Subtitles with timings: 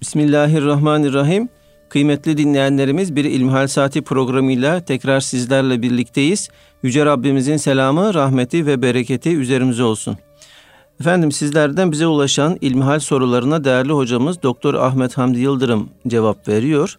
[0.00, 1.48] Bismillahirrahmanirrahim.
[1.88, 6.48] Kıymetli dinleyenlerimiz bir İlmihal Saati programıyla tekrar sizlerle birlikteyiz.
[6.82, 10.16] Yüce Rabbimizin selamı, rahmeti ve bereketi üzerimize olsun.
[11.00, 16.98] Efendim sizlerden bize ulaşan ilmihal sorularına değerli hocamız Doktor Ahmet Hamdi Yıldırım cevap veriyor.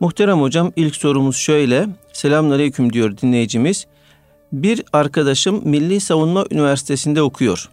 [0.00, 1.88] Muhterem hocam ilk sorumuz şöyle.
[2.12, 3.86] Selamünaleyküm diyor dinleyicimiz.
[4.52, 7.68] Bir arkadaşım Milli Savunma Üniversitesi'nde okuyor.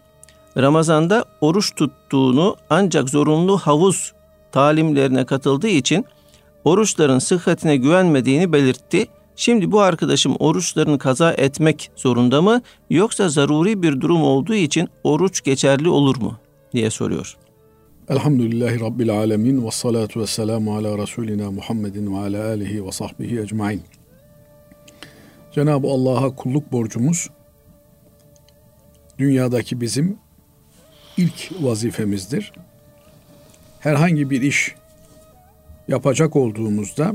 [0.56, 4.12] Ramazan'da oruç tuttuğunu ancak zorunlu havuz
[4.52, 6.04] talimlerine katıldığı için
[6.64, 9.06] oruçların sıhhatine güvenmediğini belirtti.
[9.36, 15.42] Şimdi bu arkadaşım oruçlarını kaza etmek zorunda mı yoksa zaruri bir durum olduğu için oruç
[15.42, 16.38] geçerli olur mu
[16.72, 17.36] diye soruyor.
[18.08, 23.40] Elhamdülillahi Rabbil Alemin ve salatu ve selamu ala Resulina Muhammedin ve ala alihi ve sahbihi
[23.40, 23.82] ecmain.
[25.52, 27.28] Cenab-ı Allah'a kulluk borcumuz
[29.18, 30.18] dünyadaki bizim
[31.16, 32.52] ilk vazifemizdir.
[33.80, 34.74] Herhangi bir iş
[35.88, 37.14] yapacak olduğumuzda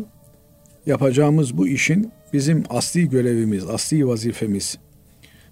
[0.85, 4.77] yapacağımız bu işin bizim asli görevimiz, asli vazifemiz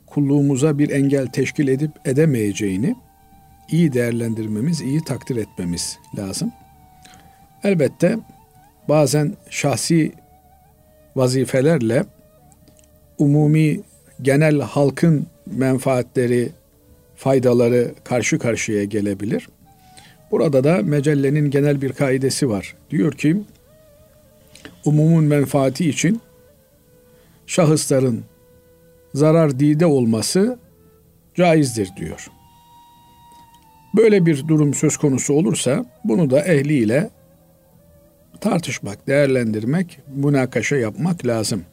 [0.08, 2.96] kulluğumuza bir engel teşkil edip edemeyeceğini
[3.72, 6.52] iyi değerlendirmemiz, iyi takdir etmemiz lazım.
[7.64, 8.18] Elbette
[8.90, 10.12] bazen şahsi
[11.16, 12.06] vazifelerle
[13.18, 13.80] umumi
[14.22, 16.50] genel halkın menfaatleri,
[17.16, 19.48] faydaları karşı karşıya gelebilir.
[20.34, 22.76] Burada da mecellenin genel bir kaidesi var.
[22.90, 23.42] Diyor ki
[24.86, 26.22] umumun menfaati için
[27.48, 28.24] şahısların
[29.14, 30.60] zarar dide olması
[31.36, 32.28] caizdir diyor.
[33.98, 37.10] Böyle bir durum söz konusu olursa bunu da ehliyle
[38.42, 41.64] tartışmak, değerlendirmek, münakaşa yapmak lazım.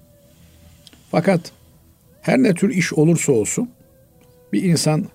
[1.11, 1.53] Fakat
[2.23, 3.71] her ne tür iş olursa olsun
[4.53, 5.07] bir insan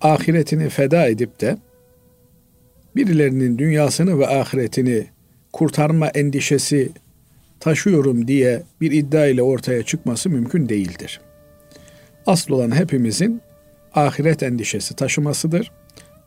[0.00, 1.56] ahiretini feda edip de
[2.96, 5.06] birilerinin dünyasını ve ahiretini
[5.52, 6.92] kurtarma endişesi
[7.60, 11.20] taşıyorum diye bir iddia ile ortaya çıkması mümkün değildir.
[12.26, 13.40] Asıl olan hepimizin
[13.94, 15.72] ahiret endişesi taşımasıdır.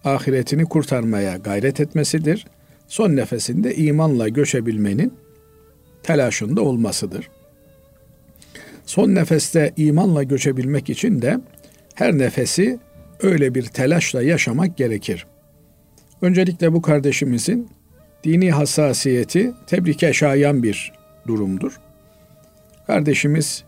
[0.04, 2.48] Ahiretini kurtarmaya gayret etmesidir.
[2.88, 5.14] Son nefesinde imanla göçebilmenin
[6.04, 7.30] telaşında olmasıdır.
[8.86, 11.40] Son nefeste imanla göçebilmek için de
[11.96, 12.80] her nefesi
[13.22, 15.26] öyle bir telaşla yaşamak gerekir.
[16.22, 17.70] Öncelikle bu kardeşimizin
[18.24, 20.94] dini hassasiyeti tebrike şayan bir
[21.28, 21.80] durumdur.
[22.88, 23.64] Kardeşimiz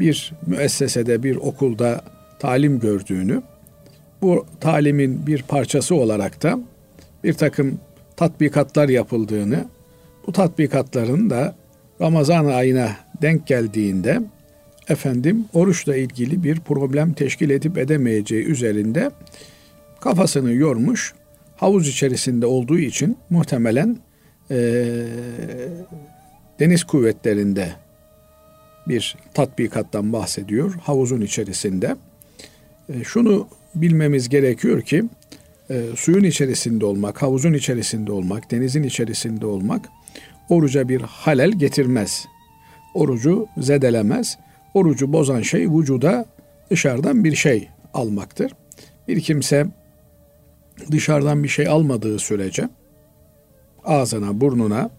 [0.00, 2.04] bir müessesede, bir okulda
[2.38, 3.42] talim gördüğünü,
[4.22, 6.58] bu talimin bir parçası olarak da
[7.24, 7.80] bir takım
[8.16, 9.68] tatbikatlar yapıldığını,
[10.26, 11.54] bu tatbikatların da
[12.00, 12.90] Ramazan ayına
[13.22, 14.20] denk geldiğinde
[14.88, 19.10] efendim oruçla ilgili bir problem teşkil edip edemeyeceği üzerinde
[20.00, 21.14] kafasını yormuş.
[21.56, 23.98] Havuz içerisinde olduğu için muhtemelen
[24.50, 24.56] e,
[26.60, 27.72] deniz kuvvetlerinde
[28.88, 31.96] bir tatbikattan bahsediyor havuzun içerisinde.
[32.88, 35.04] E, şunu bilmemiz gerekiyor ki
[35.70, 39.88] e, suyun içerisinde olmak, havuzun içerisinde olmak, denizin içerisinde olmak
[40.48, 42.26] oruca bir halel getirmez.
[42.94, 44.38] Orucu zedelemez.
[44.74, 46.26] Orucu bozan şey vücuda
[46.70, 48.52] dışarıdan bir şey almaktır.
[49.08, 49.66] Bir kimse
[50.90, 52.68] dışarıdan bir şey almadığı sürece
[53.84, 54.90] ağzına, burnuna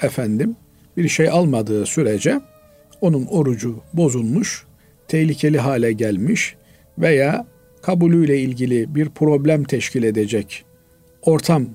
[0.00, 0.56] efendim
[0.96, 2.40] bir şey almadığı sürece
[3.00, 4.66] onun orucu bozulmuş,
[5.08, 6.56] tehlikeli hale gelmiş
[6.98, 7.46] veya
[7.82, 10.64] kabulüyle ilgili bir problem teşkil edecek
[11.22, 11.66] ortam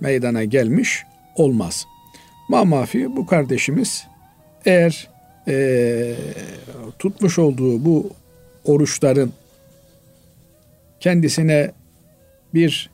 [0.00, 1.02] meydana gelmiş
[1.36, 1.86] olmaz.
[2.48, 4.06] Mamafi bu kardeşimiz
[4.66, 5.08] eğer
[5.48, 6.14] e,
[6.98, 8.10] tutmuş olduğu bu
[8.64, 9.32] oruçların
[11.00, 11.72] kendisine
[12.54, 12.90] bir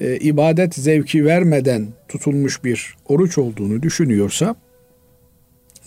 [0.00, 4.56] e, ibadet zevki vermeden tutulmuş bir oruç olduğunu düşünüyorsa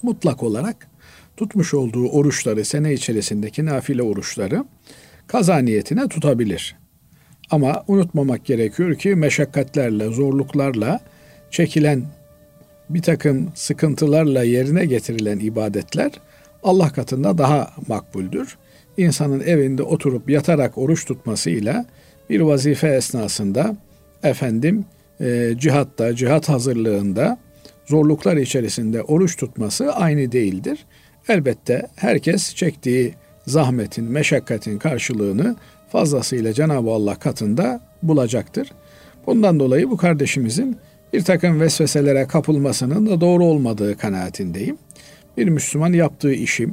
[0.02, 0.88] mutlak olarak
[1.38, 4.66] tutmuş olduğu oruçları sene içerisindeki nafile oruçları
[5.28, 6.76] kaza niyetine tutabilir.
[7.52, 11.00] Ama unutmamak gerekiyor ki meşakkatlerle, zorluklarla
[11.52, 12.04] çekilen
[12.90, 16.12] bir takım sıkıntılarla yerine getirilen ibadetler
[16.64, 18.58] Allah katında daha makbuldür.
[18.98, 21.86] İnsanın evinde oturup yatarak oruç tutmasıyla
[22.30, 23.76] bir vazife esnasında
[24.24, 24.86] efendim
[25.22, 27.38] e, cihatta, cihat hazırlığında
[27.86, 30.86] zorluklar içerisinde oruç tutması aynı değildir.
[31.30, 33.14] Elbette herkes çektiği
[33.48, 35.56] zahmetin, meşakkatin karşılığını
[35.92, 38.72] fazlasıyla Cenab-ı Allah katında bulacaktır.
[39.28, 40.78] Bundan dolayı bu kardeşimizin
[41.14, 44.78] bir takım vesveselere kapılmasının da doğru olmadığı kanaatindeyim.
[45.38, 46.70] Bir Müslüman yaptığı işi,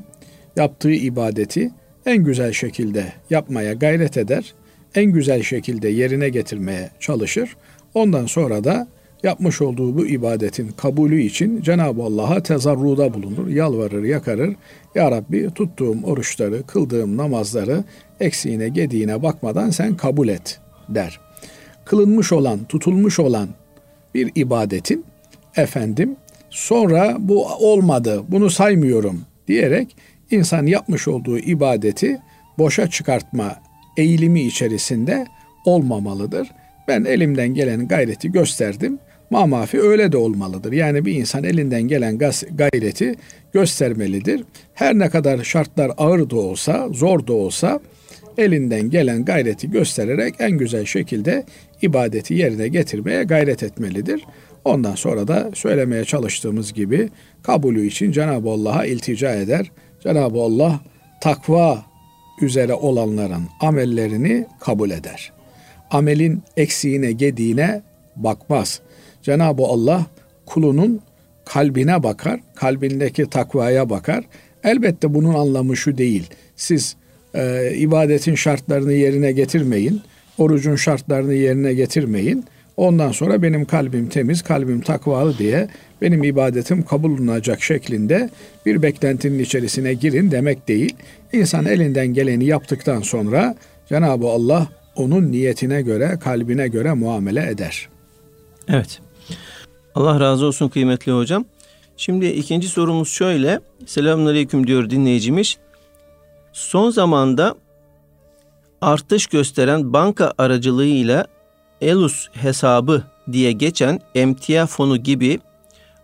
[0.57, 1.71] yaptığı ibadeti
[2.07, 4.55] en güzel şekilde yapmaya gayret eder,
[4.95, 7.57] en güzel şekilde yerine getirmeye çalışır.
[7.95, 8.87] Ondan sonra da
[9.23, 14.57] yapmış olduğu bu ibadetin kabulü için Cenab-ı Allah'a tezarruda bulunur, yalvarır, yakarır.
[14.95, 17.85] Ya Rabbi tuttuğum oruçları, kıldığım namazları
[18.21, 21.21] eksiğine, gediğine bakmadan sen kabul et der.
[21.85, 23.49] Kılınmış olan, tutulmuş olan
[24.15, 25.05] bir ibadetin
[25.57, 26.17] efendim
[26.51, 29.97] sonra bu olmadı, bunu saymıyorum diyerek
[30.31, 32.19] insan yapmış olduğu ibadeti
[32.59, 33.57] boşa çıkartma
[33.97, 35.27] eğilimi içerisinde
[35.65, 36.49] olmamalıdır.
[36.89, 38.99] Ben elimden gelen gayreti gösterdim.
[39.31, 40.73] Mamafi öyle de olmalıdır.
[40.73, 42.19] Yani bir insan elinden gelen
[42.51, 43.15] gayreti
[43.53, 44.45] göstermelidir.
[44.75, 47.81] Her ne kadar şartlar ağır da olsa, zor da olsa
[48.39, 51.45] elinden gelen gayreti göstererek en güzel şekilde
[51.83, 54.25] ibadeti yerine getirmeye gayret etmelidir.
[54.65, 57.09] Ondan sonra da söylemeye çalıştığımız gibi
[57.43, 59.71] kabulü için Cenab-ı Allah'a iltica eder.
[60.03, 60.81] Cenab-ı Allah
[61.21, 61.85] takva
[62.41, 65.33] üzere olanların amellerini kabul eder.
[65.91, 67.83] Amelin eksiğine, gediğine
[68.17, 68.81] bakmaz.
[69.23, 70.07] Cenab-ı Allah
[70.47, 71.01] kulunun
[71.45, 74.25] kalbine bakar, kalbindeki takvaya bakar.
[74.65, 76.31] Elbette bunun anlamı şu değil.
[76.57, 76.97] Siz
[77.35, 80.01] e, ibadetin şartlarını yerine getirmeyin,
[80.39, 82.45] orucun şartlarını yerine getirmeyin.
[82.77, 85.69] Ondan sonra benim kalbim temiz, kalbim takvalı diye
[86.03, 88.31] benim ibadetim kabul olunacak şeklinde
[88.67, 90.97] bir beklentinin içerisine girin demek değil.
[91.33, 93.55] İnsan elinden geleni yaptıktan sonra
[93.89, 97.89] Cenab-ı Allah onun niyetine göre, kalbine göre muamele eder.
[98.69, 99.01] Evet.
[99.95, 101.45] Allah razı olsun kıymetli hocam.
[101.97, 103.61] Şimdi ikinci sorumuz şöyle.
[103.87, 105.57] Selamünaleyküm diyor dinleyicimiz.
[106.53, 107.55] Son zamanda
[108.81, 111.27] artış gösteren banka aracılığıyla
[111.85, 113.03] Elus hesabı
[113.33, 115.41] diye geçen emtia fonu gibi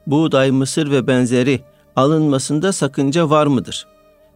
[0.06, 1.60] buğday, mısır ve benzeri
[1.96, 3.86] alınmasında sakınca var mıdır?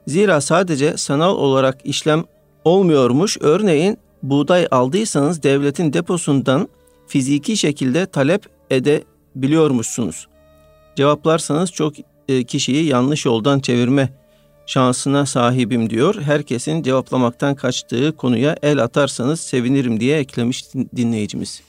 [0.07, 2.25] Zira sadece sanal olarak işlem
[2.65, 3.39] olmuyormuş.
[3.41, 6.69] Örneğin buğday aldıysanız devletin deposundan
[7.07, 10.27] fiziki şekilde talep edebiliyormuşsunuz.
[10.97, 11.95] Cevaplarsanız çok
[12.29, 14.09] e, kişiyi yanlış yoldan çevirme
[14.67, 16.23] şansına sahibim diyor.
[16.23, 20.65] Herkesin cevaplamaktan kaçtığı konuya el atarsanız sevinirim diye eklemiş
[20.97, 21.63] dinleyicimiz.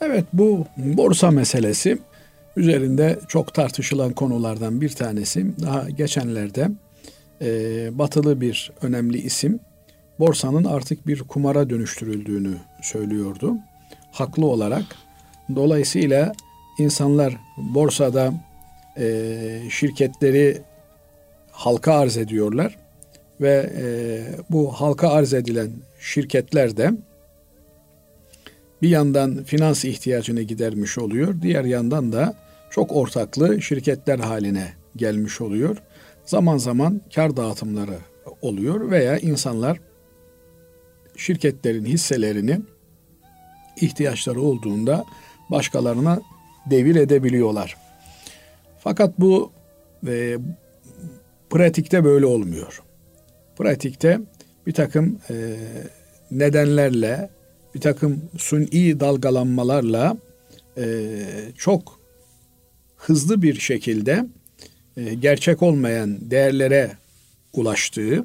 [0.00, 1.98] Evet bu borsa meselesi
[2.56, 5.60] üzerinde çok tartışılan konulardan bir tanesi.
[5.62, 6.70] Daha geçenlerde
[7.42, 7.48] e,
[7.98, 9.60] batılı bir önemli isim
[10.18, 13.54] borsanın artık bir kumara dönüştürüldüğünü söylüyordu.
[14.12, 14.84] Haklı olarak.
[15.54, 16.32] Dolayısıyla
[16.78, 18.32] insanlar borsada
[18.98, 20.62] e, şirketleri
[21.56, 22.76] halka arz ediyorlar
[23.40, 23.84] ve e,
[24.50, 25.70] bu halka arz edilen
[26.00, 26.90] şirketler de
[28.82, 32.34] bir yandan finans ihtiyacını gidermiş oluyor, diğer yandan da
[32.70, 35.76] çok ortaklı şirketler haline gelmiş oluyor.
[36.24, 37.98] Zaman zaman kar dağıtımları
[38.42, 39.80] oluyor veya insanlar
[41.16, 42.60] şirketlerin hisselerini
[43.80, 45.04] ihtiyaçları olduğunda
[45.50, 46.20] başkalarına
[46.70, 47.76] devir edebiliyorlar.
[48.78, 49.52] Fakat bu
[50.06, 50.38] e,
[51.56, 52.82] pratikte böyle olmuyor.
[53.58, 54.20] Pratikte
[54.66, 55.34] bir takım e,
[56.30, 57.30] nedenlerle,
[57.74, 60.16] bir takım suni dalgalanmalarla
[60.78, 60.84] e,
[61.56, 62.00] çok
[62.96, 64.26] hızlı bir şekilde
[64.96, 66.90] e, gerçek olmayan değerlere
[67.52, 68.24] ulaştığı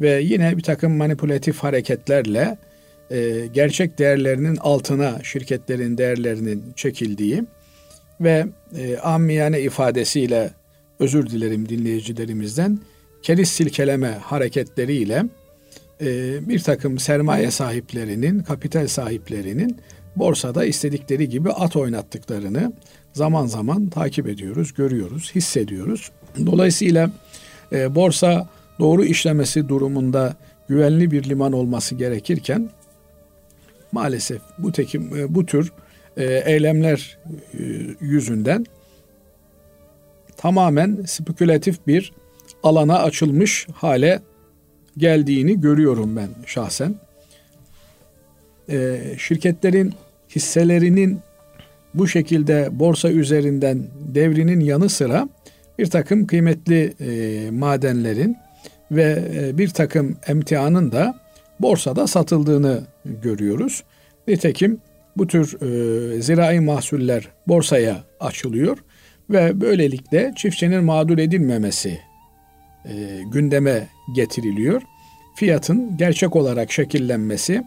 [0.00, 2.58] ve yine bir takım manipülatif hareketlerle
[3.10, 7.44] e, gerçek değerlerinin altına şirketlerin değerlerinin çekildiği
[8.20, 8.46] ve
[8.78, 10.50] e, amiyane ifadesiyle
[10.98, 12.78] özür dilerim dinleyicilerimizden
[13.22, 15.24] keriz silkeleme hareketleriyle
[16.00, 19.76] e, bir takım sermaye sahiplerinin, kapital sahiplerinin
[20.16, 22.72] borsada istedikleri gibi at oynattıklarını
[23.12, 26.10] zaman zaman takip ediyoruz, görüyoruz, hissediyoruz.
[26.46, 27.10] Dolayısıyla
[27.72, 30.36] e, borsa doğru işlemesi durumunda
[30.68, 32.70] güvenli bir liman olması gerekirken
[33.92, 35.72] maalesef bu tekim e, bu tür
[36.16, 37.18] e, eylemler
[37.54, 37.62] e,
[38.00, 38.66] yüzünden
[40.38, 42.12] tamamen spekülatif bir
[42.62, 44.22] alana açılmış hale
[44.96, 46.94] geldiğini görüyorum ben şahsen.
[48.70, 49.94] E, şirketlerin
[50.36, 51.20] hisselerinin
[51.94, 53.82] bu şekilde borsa üzerinden
[54.14, 55.28] devrinin yanı sıra
[55.78, 58.36] bir takım kıymetli e, madenlerin
[58.90, 61.20] ve e, bir takım emtianın da
[61.60, 63.84] borsada satıldığını görüyoruz.
[64.28, 64.80] Nitekim
[65.16, 68.78] bu tür e, zirai mahsuller borsaya açılıyor
[69.30, 71.98] ve böylelikle çiftçinin mağdur edilmemesi
[72.84, 74.82] e, gündeme getiriliyor.
[75.36, 77.64] Fiyatın gerçek olarak şekillenmesi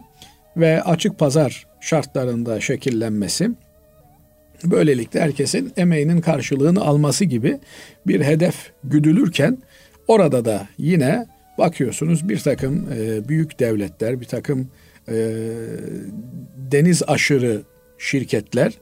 [0.56, 3.50] ve açık pazar şartlarında şekillenmesi
[4.64, 7.58] böylelikle herkesin emeğinin karşılığını alması gibi
[8.06, 9.58] bir hedef güdülürken
[10.08, 11.26] orada da yine
[11.58, 14.68] bakıyorsunuz bir takım e, büyük devletler, bir takım
[15.08, 15.14] e,
[16.56, 17.62] deniz aşırı
[17.98, 18.72] şirketler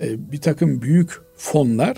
[0.00, 1.96] e, bir takım büyük fonlar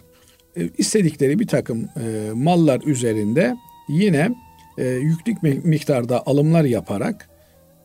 [0.79, 3.57] istedikleri bir takım e, mallar üzerinde
[3.89, 4.31] yine
[4.79, 7.29] e, yüklük miktarda alımlar yaparak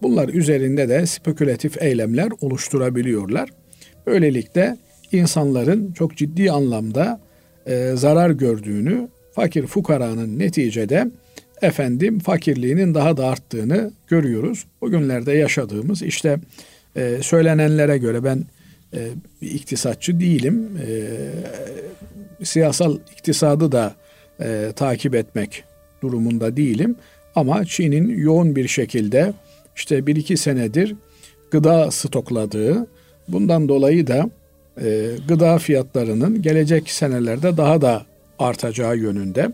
[0.01, 3.49] bunlar üzerinde de spekülatif eylemler oluşturabiliyorlar.
[4.07, 4.77] Böylelikle
[5.11, 7.21] insanların çok ciddi anlamda
[7.67, 11.07] e, zarar gördüğünü, fakir fukaranın neticede
[11.61, 14.65] efendim fakirliğinin daha da arttığını görüyoruz.
[14.81, 16.39] Bugünlerde yaşadığımız işte
[16.95, 18.45] e, söylenenlere göre ben
[18.93, 19.09] e,
[19.41, 20.69] iktisatçı değilim.
[20.87, 20.91] E,
[22.43, 23.95] siyasal iktisadı da
[24.41, 25.63] e, takip etmek
[26.01, 26.95] durumunda değilim.
[27.35, 29.33] Ama Çin'in yoğun bir şekilde
[29.75, 30.95] işte bir iki senedir
[31.51, 32.87] gıda stokladığı,
[33.27, 34.29] bundan dolayı da
[34.81, 38.05] e, gıda fiyatlarının gelecek senelerde daha da
[38.39, 39.51] artacağı yönünde.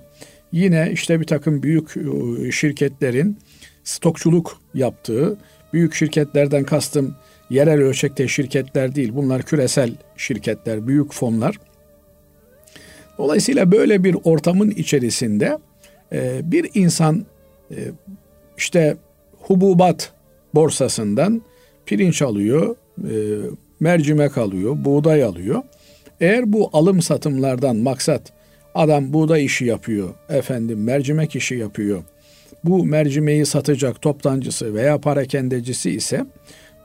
[0.51, 3.37] Yine işte bir takım büyük e, şirketlerin
[3.83, 5.37] stokçuluk yaptığı,
[5.73, 7.15] büyük şirketlerden kastım
[7.49, 11.59] yerel ölçekte şirketler değil, bunlar küresel şirketler, büyük fonlar.
[13.19, 15.57] Dolayısıyla böyle bir ortamın içerisinde
[16.13, 17.25] e, bir insan
[17.71, 17.77] e,
[18.57, 18.97] işte
[19.39, 20.11] hububat
[20.55, 21.41] borsasından
[21.85, 23.13] pirinç alıyor, e,
[23.79, 25.63] mercimek alıyor, buğday alıyor.
[26.21, 28.21] Eğer bu alım satımlardan maksat
[28.75, 32.03] adam buğday işi yapıyor, efendim mercimek işi yapıyor.
[32.63, 36.25] Bu mercimeği satacak toptancısı veya parakendecisi ise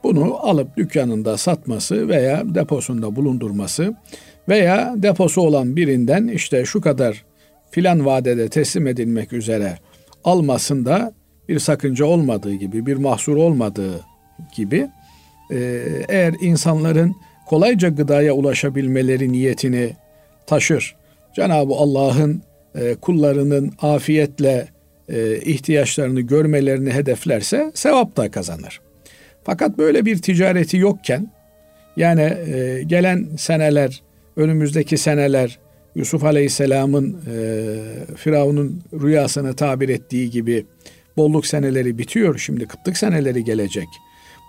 [0.02, 3.94] bunu alıp dükkanında satması veya deposunda bulundurması
[4.48, 7.24] veya deposu olan birinden işte şu kadar
[7.70, 9.78] filan vadede teslim edilmek üzere
[10.24, 11.12] almasında
[11.48, 14.00] bir sakınca olmadığı gibi, bir mahsur olmadığı
[14.56, 14.88] gibi
[15.50, 15.56] e,
[16.08, 19.90] eğer insanların kolayca gıdaya ulaşabilmeleri niyetini
[20.46, 20.96] taşır,
[21.36, 22.42] Cenab-ı Allah'ın
[22.74, 24.68] e, kullarının afiyetle
[25.08, 28.80] e, ihtiyaçlarını görmelerini hedeflerse sevap da kazanır.
[29.44, 31.30] Fakat böyle bir ticareti yokken
[31.96, 32.32] yani
[32.86, 34.02] gelen seneler,
[34.36, 35.58] önümüzdeki seneler
[35.94, 37.36] Yusuf Aleyhisselam'ın e,
[38.16, 40.66] Firavun'un rüyasını tabir ettiği gibi
[41.16, 42.38] bolluk seneleri bitiyor.
[42.38, 43.88] Şimdi kıtlık seneleri gelecek.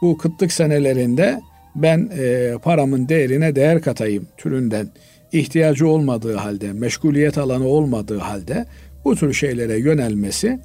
[0.01, 1.41] Bu kıtlık senelerinde
[1.75, 4.89] ben e, paramın değerine değer katayım türünden
[5.31, 8.65] ihtiyacı olmadığı halde, meşguliyet alanı olmadığı halde
[9.05, 10.59] bu tür şeylere yönelmesi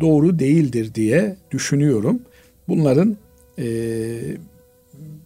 [0.00, 2.22] doğru değildir diye düşünüyorum.
[2.68, 3.16] Bunların
[3.58, 3.66] e,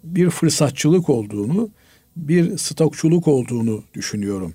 [0.05, 1.71] bir fırsatçılık olduğunu,
[2.19, 4.55] bir stokçuluk olduğunu düşünüyorum.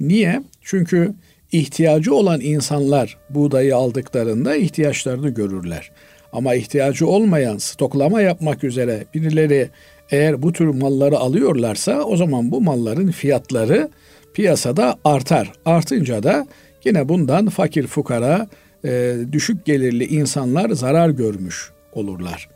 [0.00, 0.42] Niye?
[0.62, 1.14] Çünkü
[1.52, 5.90] ihtiyacı olan insanlar buğdayı aldıklarında ihtiyaçlarını görürler.
[6.32, 9.70] Ama ihtiyacı olmayan stoklama yapmak üzere birileri
[10.10, 13.88] eğer bu tür malları alıyorlarsa o zaman bu malların fiyatları
[14.34, 15.52] piyasada artar.
[15.64, 16.46] Artınca da
[16.84, 18.48] yine bundan fakir fukara,
[18.84, 22.48] e, düşük gelirli insanlar zarar görmüş olurlar.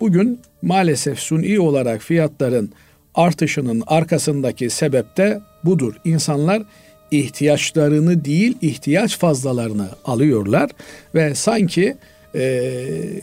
[0.00, 2.72] Bugün maalesef suni olarak fiyatların
[3.14, 5.94] artışının arkasındaki sebep de budur.
[6.04, 6.62] İnsanlar
[7.10, 10.70] ihtiyaçlarını değil ihtiyaç fazlalarını alıyorlar
[11.14, 11.96] ve sanki
[12.34, 12.62] e,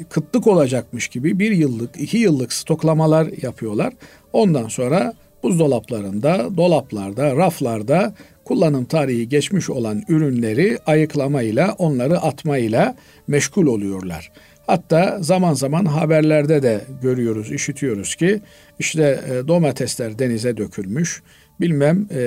[0.10, 3.94] kıtlık olacakmış gibi bir yıllık, iki yıllık stoklamalar yapıyorlar.
[4.34, 5.14] Ondan sonra
[5.44, 8.14] buzdolaplarında, dolaplarda, raflarda
[8.46, 12.96] kullanım tarihi geçmiş olan ürünleri ayıklamayla, onları atmayla
[13.28, 14.32] meşgul oluyorlar.
[14.68, 18.42] Hatta zaman zaman haberlerde de görüyoruz, işitiyoruz ki
[18.80, 21.22] işte e, domatesler denize dökülmüş,
[21.62, 22.20] bilmem e,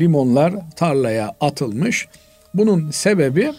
[0.00, 2.08] limonlar tarlaya atılmış.
[2.54, 3.52] Bunun sebebi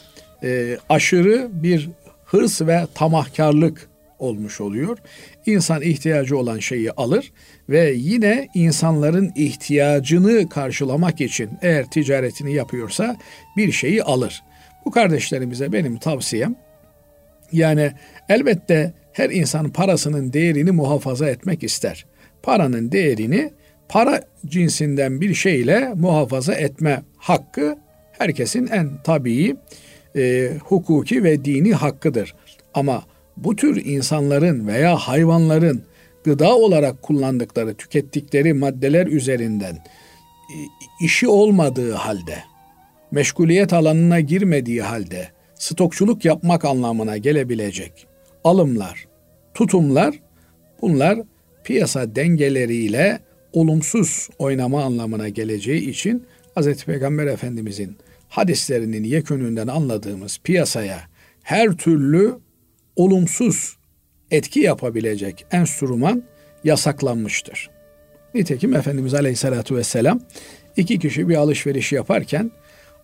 [0.44, 1.90] e, aşırı bir
[2.26, 3.90] hırs ve tamahkarlık
[4.20, 4.98] olmuş oluyor.
[5.46, 7.32] İnsan ihtiyacı olan şeyi alır
[7.70, 13.18] ve yine insanların ihtiyacını karşılamak için eğer ticaretini yapıyorsa
[13.58, 14.44] bir şeyi alır.
[14.86, 16.56] Bu kardeşlerimize benim tavsiyem
[17.52, 17.92] yani
[18.30, 22.06] elbette her insan parasının değerini muhafaza etmek ister.
[22.44, 23.52] Paranın değerini
[23.90, 27.78] para cinsinden bir şeyle muhafaza etme hakkı
[28.12, 29.56] herkesin en tabii
[30.16, 32.36] e, hukuki ve dini hakkıdır.
[32.74, 33.04] Ama
[33.38, 35.84] bu tür insanların veya hayvanların
[36.24, 40.56] gıda olarak kullandıkları, tükettikleri maddeler üzerinden e,
[41.02, 42.38] işi olmadığı halde,
[43.12, 48.08] meşguliyet alanına girmediği halde stokçuluk yapmak anlamına gelebilecek
[48.44, 49.08] alımlar,
[49.54, 50.16] tutumlar
[50.82, 51.20] bunlar
[51.64, 53.20] piyasa dengeleriyle
[53.54, 56.26] olumsuz oynama anlamına geleceği için
[56.58, 56.84] Hz.
[56.84, 57.98] Peygamber Efendimizin
[58.30, 61.02] hadislerinin yekününden anladığımız piyasaya
[61.44, 62.36] her türlü
[62.96, 63.78] olumsuz
[64.32, 66.24] etki yapabilecek enstrüman
[66.64, 67.70] yasaklanmıştır.
[68.34, 70.20] Nitekim Efendimiz Aleyhisselatü Vesselam
[70.78, 72.52] iki kişi bir alışveriş yaparken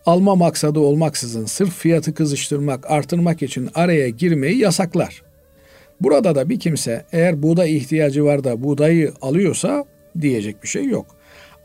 [0.06, 5.24] alma maksadı olmaksızın sırf fiyatı kızıştırmak, artırmak için araya girmeyi yasaklar.
[6.02, 9.86] Burada da bir kimse eğer buğday ihtiyacı var da buğdayı alıyorsa
[10.22, 11.06] diyecek bir şey yok.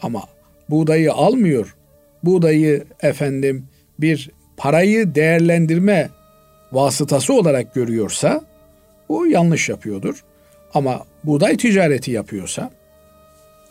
[0.03, 0.23] Ama
[0.71, 1.77] buğdayı almıyor.
[2.25, 3.67] Buğdayı efendim
[3.99, 6.11] bir parayı değerlendirme
[6.73, 8.45] vasıtası olarak görüyorsa
[9.09, 10.25] bu yanlış yapıyordur.
[10.75, 12.71] Ama buğday ticareti yapıyorsa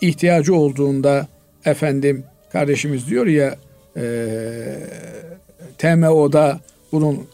[0.02, 1.28] ihtiyacı olduğunda
[1.66, 3.56] efendim kardeşimiz diyor ya
[3.98, 4.04] e,
[5.78, 6.60] TMO'da
[6.92, 7.28] bunun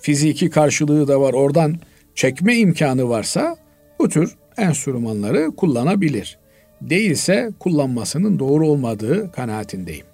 [0.00, 1.32] fiziki karşılığı da var.
[1.32, 1.76] Oradan
[2.14, 3.56] çekme imkanı varsa
[3.98, 6.38] bu tür enstrümanları kullanabilir.
[6.80, 10.06] Değilse kullanmasının doğru olmadığı kanaatindeyim.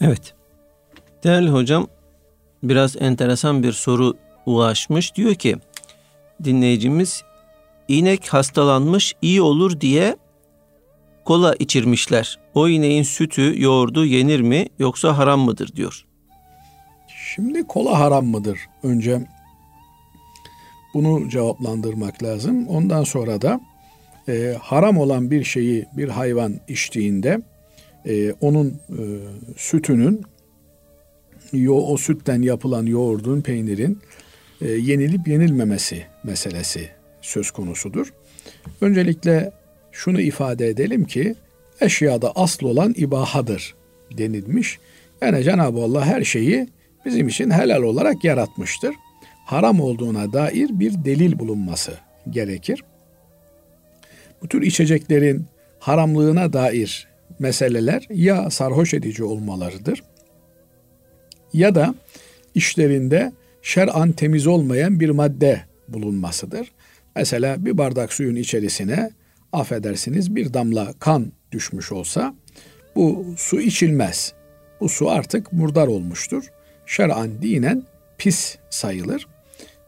[0.00, 0.34] Evet.
[1.24, 1.86] Değerli hocam
[2.62, 5.14] biraz enteresan bir soru ulaşmış.
[5.14, 5.56] Diyor ki
[6.44, 7.22] dinleyicimiz
[7.88, 10.16] inek hastalanmış iyi olur diye
[11.28, 12.38] kola içirmişler.
[12.54, 16.06] O ineğin sütü, yoğurdu yenir mi yoksa haram mıdır diyor.
[17.34, 18.60] Şimdi kola haram mıdır?
[18.82, 19.26] Önce
[20.94, 22.68] bunu cevaplandırmak lazım.
[22.68, 23.60] Ondan sonra da
[24.28, 27.40] e, haram olan bir şeyi bir hayvan içtiğinde
[28.06, 29.02] e, onun e,
[29.56, 30.22] sütünün
[31.52, 33.98] yo, o sütten yapılan yoğurdun, peynirin
[34.60, 36.88] e, yenilip yenilmemesi meselesi
[37.20, 38.12] söz konusudur.
[38.80, 39.52] Öncelikle
[39.98, 41.34] şunu ifade edelim ki
[41.80, 43.74] eşyada asıl olan ibahadır
[44.18, 44.78] denilmiş.
[45.20, 46.68] Yani Cenab-ı Allah her şeyi
[47.04, 48.94] bizim için helal olarak yaratmıştır.
[49.46, 51.98] Haram olduğuna dair bir delil bulunması
[52.30, 52.84] gerekir.
[54.42, 55.46] Bu tür içeceklerin
[55.78, 60.02] haramlığına dair meseleler ya sarhoş edici olmalarıdır
[61.52, 61.94] ya da
[62.54, 66.72] işlerinde şer'an temiz olmayan bir madde bulunmasıdır.
[67.16, 69.10] Mesela bir bardak suyun içerisine
[69.52, 72.34] affedersiniz bir damla kan düşmüş olsa
[72.96, 74.32] bu su içilmez.
[74.80, 76.44] Bu su artık murdar olmuştur.
[76.86, 77.82] Şer'an dinen
[78.18, 79.26] pis sayılır.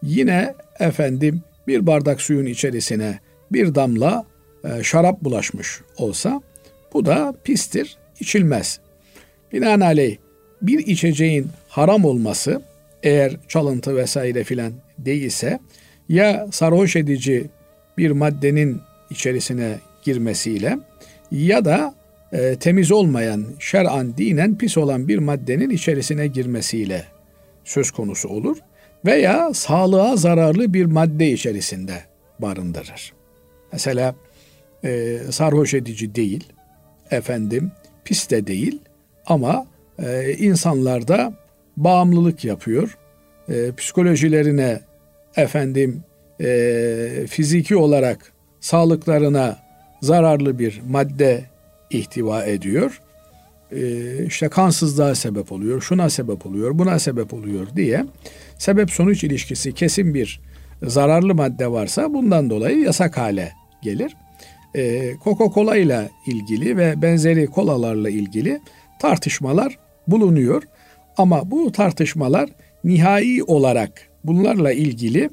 [0.03, 3.19] Yine efendim bir bardak suyun içerisine
[3.53, 4.25] bir damla
[4.65, 6.43] e, şarap bulaşmış olsa
[6.93, 8.81] bu da pistir, içilmez.
[9.53, 10.17] Binaenaleyh
[10.63, 12.63] bir içeceğin haram olması
[13.03, 15.61] eğer çalıntı vesaire filan değilse
[16.09, 17.47] ya sarhoş edici
[17.99, 20.79] bir maddenin içerisine girmesiyle
[21.31, 21.95] ya da
[22.33, 27.05] e, temiz olmayan, şer'an dinen pis olan bir maddenin içerisine girmesiyle
[27.65, 28.57] söz konusu olur
[29.05, 32.05] veya sağlığa zararlı bir madde içerisinde
[32.39, 33.13] barındırır.
[33.73, 34.15] Mesela
[34.85, 36.53] e, sarhoş edici değil,
[37.11, 37.73] efendim
[38.05, 38.81] pis de değil
[39.27, 39.67] ama
[40.03, 41.35] e, insanlarda
[41.77, 42.99] bağımlılık yapıyor.
[43.49, 44.81] E, psikolojilerine
[45.37, 46.05] efendim
[46.41, 49.59] e, fiziki olarak sağlıklarına
[50.03, 51.45] zararlı bir madde
[51.91, 53.01] ihtiva ediyor.
[53.73, 58.05] E, işte kansızlığa sebep oluyor, şuna sebep oluyor, buna sebep oluyor diye
[58.59, 60.41] sebep sonuç ilişkisi kesin bir
[60.83, 64.17] zararlı madde varsa bundan dolayı yasak hale gelir.
[64.75, 68.61] E, Coca-Cola ile ilgili ve benzeri kolalarla ilgili
[69.01, 70.63] tartışmalar bulunuyor.
[71.17, 72.51] Ama bu tartışmalar
[72.85, 73.93] nihai olarak
[74.25, 75.31] bunlarla ilgili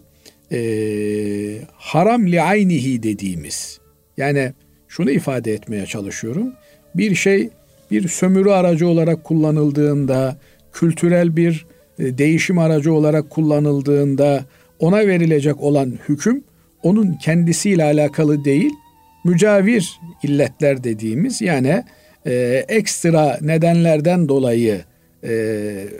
[0.51, 0.59] e,
[1.73, 3.79] haram li aynihi dediğimiz
[4.17, 4.53] yani
[4.87, 6.53] şunu ifade etmeye çalışıyorum.
[6.95, 7.49] Bir şey
[7.91, 10.37] bir sömürü aracı olarak kullanıldığında,
[10.73, 11.65] kültürel bir
[11.99, 14.45] e, değişim aracı olarak kullanıldığında
[14.79, 16.43] ona verilecek olan hüküm
[16.83, 18.71] onun kendisiyle alakalı değil,
[19.25, 21.83] mücavir illetler dediğimiz yani
[22.25, 24.81] e, ekstra nedenlerden dolayı
[25.23, 25.33] e,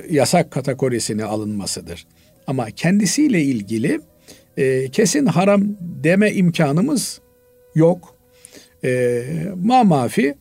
[0.10, 2.08] yasak kategorisine alınmasıdır.
[2.48, 4.00] Ama kendisiyle ilgili
[4.58, 7.22] e, kesin haram deme imkanımız
[7.76, 8.16] yok.
[8.84, 9.24] E,
[9.64, 10.36] ma mafi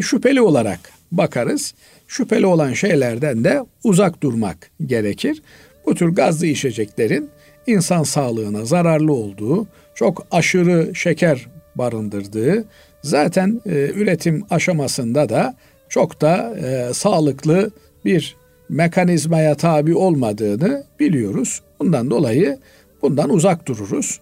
[0.00, 0.80] şüpheli olarak
[1.12, 1.74] bakarız.
[2.08, 5.42] Şüpheli olan şeylerden de uzak durmak gerekir.
[5.86, 7.30] Bu tür gazlı içeceklerin
[7.66, 12.64] insan sağlığına zararlı olduğu, çok aşırı şeker barındırdığı,
[13.02, 15.56] zaten e, üretim aşamasında da
[15.88, 17.70] çok da e, sağlıklı
[18.04, 18.36] bir
[18.68, 21.62] mekanizmaya tabi olmadığını biliyoruz.
[21.80, 22.58] Bundan dolayı
[23.04, 24.20] bundan uzak dururuz.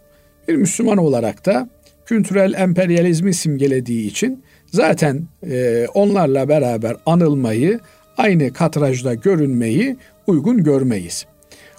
[0.48, 1.68] Bir Müslüman olarak da
[2.06, 7.80] kültürel emperyalizmi simgelediği için zaten e, onlarla beraber anılmayı,
[8.16, 11.26] aynı katrajda görünmeyi uygun görmeyiz.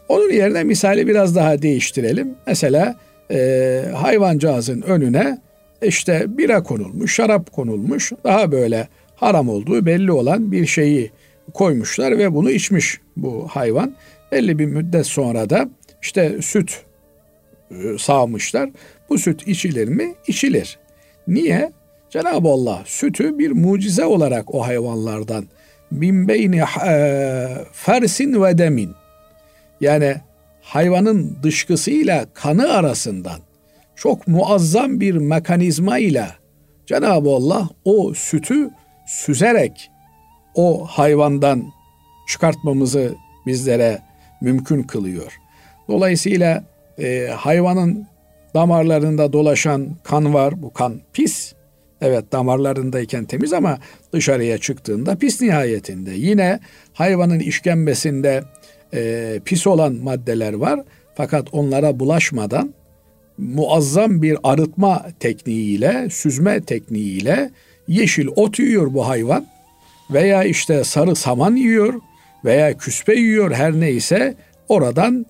[0.10, 2.36] Onun yerine misali biraz daha değiştirelim.
[2.48, 2.96] Mesela
[3.32, 5.42] e, hayvancağızın önüne
[5.82, 11.12] işte bira konulmuş, şarap konulmuş, daha böyle haram olduğu belli olan bir şeyi
[11.54, 13.96] koymuşlar ve bunu içmiş bu hayvan.
[14.32, 15.70] Belli bir müddet sonra da
[16.02, 16.84] işte süt
[18.00, 18.70] sağmışlar.
[19.10, 20.16] Bu süt içilir mi?
[20.28, 20.80] İçilir.
[21.28, 21.72] Niye?
[22.10, 25.46] Cenab-ı Allah sütü bir mucize olarak o hayvanlardan
[25.92, 28.92] bin beyni e, fersin ve demin
[29.82, 30.16] yani
[30.62, 33.40] hayvanın dışkısıyla kanı arasından
[33.96, 36.28] çok muazzam bir mekanizma ile
[36.86, 38.70] Cenab-ı Allah o sütü
[39.08, 39.92] süzerek
[40.56, 41.64] o hayvandan
[42.28, 43.16] çıkartmamızı
[43.48, 44.02] bizlere
[44.42, 45.40] mümkün kılıyor.
[45.88, 46.64] Dolayısıyla
[47.00, 48.08] e, hayvanın
[48.54, 50.62] damarlarında dolaşan kan var.
[50.62, 51.54] Bu kan pis.
[52.02, 53.78] Evet damarlarındayken temiz ama
[54.14, 56.12] dışarıya çıktığında pis nihayetinde.
[56.12, 56.60] Yine
[56.94, 58.44] hayvanın işkembesinde
[58.94, 60.80] e, pis olan maddeler var.
[61.16, 62.74] Fakat onlara bulaşmadan
[63.38, 67.50] muazzam bir arıtma tekniğiyle, süzme tekniğiyle
[67.88, 69.46] yeşil ot yiyor bu hayvan
[70.14, 71.94] veya işte sarı saman yiyor
[72.46, 74.36] veya küspe yiyor her neyse
[74.70, 75.26] oradan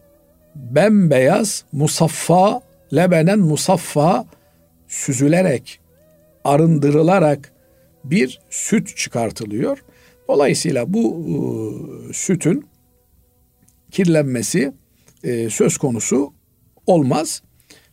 [0.56, 2.62] bembeyaz musaffa
[2.94, 4.26] lebenen musaffa
[4.88, 5.80] süzülerek
[6.44, 7.52] arındırılarak
[8.04, 9.84] bir süt çıkartılıyor.
[10.28, 12.66] Dolayısıyla bu e, sütün
[13.92, 14.74] kirlenmesi
[15.24, 16.34] e, söz konusu
[16.88, 17.42] olmaz.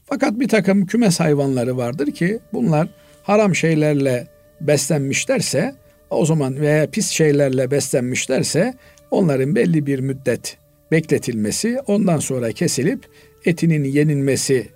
[0.04, 2.88] Fakat bir takım kümes hayvanları vardır ki bunlar
[3.22, 4.28] haram şeylerle
[4.60, 5.74] beslenmişlerse
[6.10, 8.74] o zaman veya pis şeylerle beslenmişlerse
[9.10, 10.58] onların belli bir müddet
[10.90, 13.06] bekletilmesi ondan sonra kesilip
[13.44, 14.68] etinin yenilmesi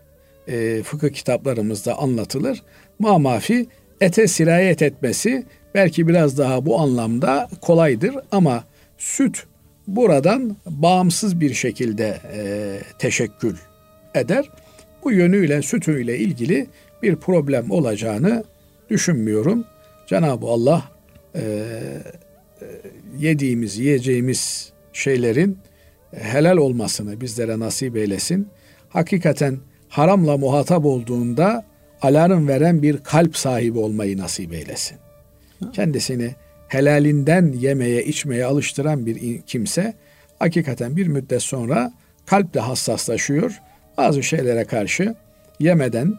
[0.48, 2.62] e, fıkıh kitaplarımızda anlatılır.
[2.98, 3.66] Mamafi
[4.00, 8.64] ete sirayet etmesi belki biraz daha bu anlamda kolaydır ama
[8.98, 9.44] süt
[9.86, 13.56] buradan bağımsız bir şekilde e, teşekkül
[14.14, 14.50] eder.
[15.04, 16.66] Bu yönüyle sütüyle ilgili
[17.02, 18.44] bir problem olacağını
[18.90, 19.64] düşünmüyorum.
[20.06, 20.84] Cenab-ı Allah
[21.34, 22.66] e, e,
[23.18, 25.58] yediğimiz, yiyeceğimiz şeylerin
[26.20, 28.48] helal olmasını bizlere nasip eylesin.
[28.88, 31.64] Hakikaten haramla muhatap olduğunda
[32.02, 34.98] alarm veren bir kalp sahibi olmayı nasip eylesin.
[35.72, 36.34] Kendisini
[36.68, 39.94] helalinden yemeye, içmeye alıştıran bir kimse
[40.38, 41.92] hakikaten bir müddet sonra
[42.26, 43.60] kalp de hassaslaşıyor.
[43.98, 45.14] Bazı şeylere karşı
[45.58, 46.14] yemeden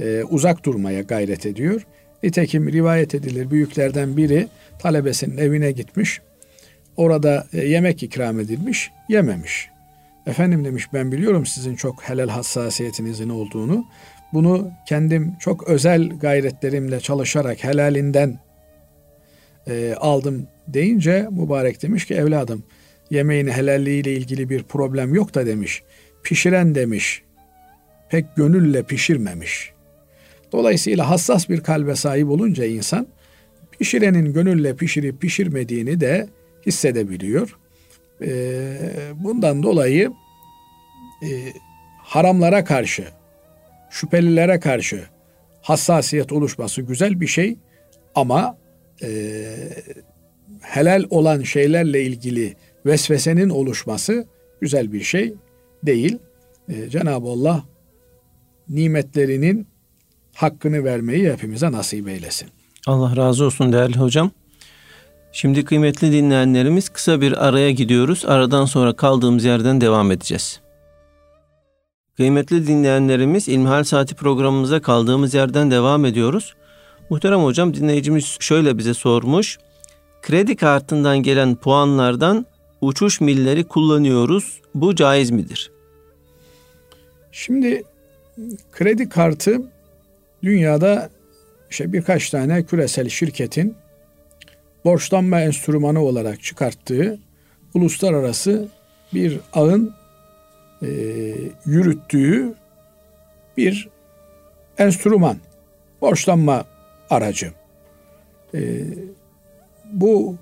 [0.00, 1.86] e, uzak durmaya gayret ediyor.
[2.22, 6.20] Nitekim rivayet edilir büyüklerden biri talebesinin evine gitmiş.
[6.96, 9.70] Orada e, yemek ikram edilmiş, yememiş.
[10.26, 13.84] Efendim demiş ben biliyorum sizin çok helal hassasiyetinizin olduğunu.
[14.32, 18.38] Bunu kendim çok özel gayretlerimle çalışarak helalinden
[19.66, 22.64] e, aldım deyince mübarek demiş ki evladım
[23.10, 25.82] yemeğin helalliğiyle ilgili bir problem yok da demiş.
[26.22, 27.22] Pişiren demiş
[28.10, 29.72] pek gönülle pişirmemiş.
[30.52, 33.06] Dolayısıyla hassas bir kalbe sahip olunca insan
[33.78, 36.28] pişirenin gönülle pişirip pişirmediğini de
[36.66, 37.58] hissedebiliyor.
[38.22, 38.76] Ee,
[39.14, 40.12] bundan dolayı
[41.22, 41.52] e,
[41.98, 43.04] haramlara karşı,
[43.90, 45.04] şüphelilere karşı
[45.62, 47.56] hassasiyet oluşması güzel bir şey
[48.14, 48.56] ama
[49.02, 49.08] e,
[50.60, 54.26] helal olan şeylerle ilgili vesvesenin oluşması
[54.60, 55.34] güzel bir şey
[55.82, 56.18] değil.
[56.68, 57.64] E, Cenab-ı Allah
[58.68, 59.66] nimetlerinin
[60.34, 62.48] hakkını vermeyi hepimize nasip eylesin.
[62.86, 64.30] Allah razı olsun değerli hocam.
[65.36, 68.24] Şimdi kıymetli dinleyenlerimiz kısa bir araya gidiyoruz.
[68.26, 70.60] Aradan sonra kaldığımız yerden devam edeceğiz.
[72.16, 76.54] Kıymetli dinleyenlerimiz İlmihal Saati programımıza kaldığımız yerden devam ediyoruz.
[77.10, 79.58] Muhterem hocam dinleyicimiz şöyle bize sormuş.
[80.22, 82.46] Kredi kartından gelen puanlardan
[82.80, 84.60] uçuş milleri kullanıyoruz.
[84.74, 85.70] Bu caiz midir?
[87.32, 87.82] Şimdi
[88.72, 89.62] kredi kartı
[90.42, 91.10] dünyada
[91.70, 93.76] işte birkaç tane küresel şirketin
[94.84, 97.18] borçlanma enstrümanı olarak çıkarttığı
[97.74, 98.68] uluslararası
[99.14, 99.94] bir ağın
[100.82, 100.88] e,
[101.66, 102.54] yürüttüğü
[103.56, 103.88] bir
[104.78, 105.36] enstrüman,
[106.00, 106.64] borçlanma
[107.10, 107.52] aracı.
[108.54, 108.84] E,
[109.92, 110.36] bu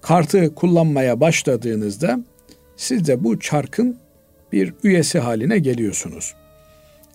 [0.00, 2.20] kartı kullanmaya başladığınızda
[2.76, 3.98] siz de bu çarkın
[4.52, 6.34] bir üyesi haline geliyorsunuz.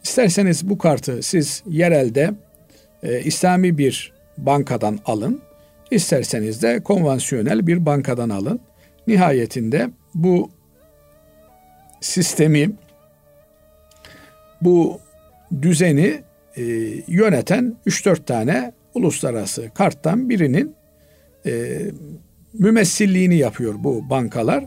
[0.04, 2.34] İsterseniz bu kartı siz yerelde
[3.04, 5.42] e, İslami bir bankadan alın
[5.92, 8.60] İsterseniz de konvansiyonel bir bankadan alın.
[9.08, 10.50] Nihayetinde bu
[12.02, 12.72] sistemi,
[14.62, 15.00] bu
[15.62, 16.22] düzeni
[16.58, 16.64] e,
[17.08, 20.76] yöneten 3-4 tane uluslararası karttan birinin
[21.46, 21.82] e,
[22.54, 24.66] mümessilliğini yapıyor bu bankalar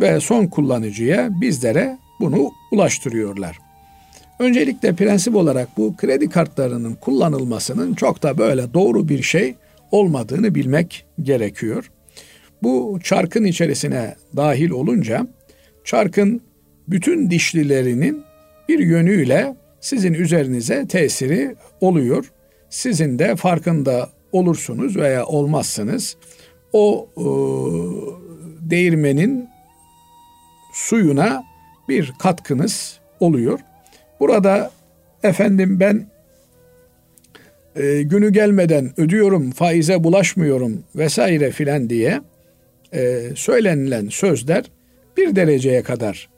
[0.00, 3.58] ve son kullanıcıya bizlere bunu ulaştırıyorlar.
[4.38, 9.54] Öncelikle prensip olarak bu kredi kartlarının kullanılmasının çok da böyle doğru bir şey
[9.90, 11.90] olmadığını bilmek gerekiyor.
[12.62, 15.26] Bu çarkın içerisine dahil olunca
[15.84, 16.42] çarkın
[16.88, 18.22] bütün dişlilerinin
[18.68, 22.32] bir yönüyle sizin üzerinize tesiri oluyor.
[22.70, 26.16] Sizin de farkında olursunuz veya olmazsınız.
[26.72, 27.24] O e,
[28.70, 29.48] değirmenin
[30.74, 31.44] suyuna
[31.88, 33.60] bir katkınız oluyor.
[34.20, 34.70] Burada
[35.22, 36.06] efendim ben
[37.76, 42.20] e, günü gelmeden ödüyorum, faize bulaşmıyorum vesaire filan diye
[42.94, 44.64] e, söylenilen sözler
[45.16, 46.28] bir dereceye kadar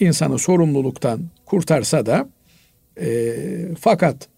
[0.00, 2.28] insanı sorumluluktan kurtarsa da
[3.00, 3.34] e,
[3.80, 4.28] fakat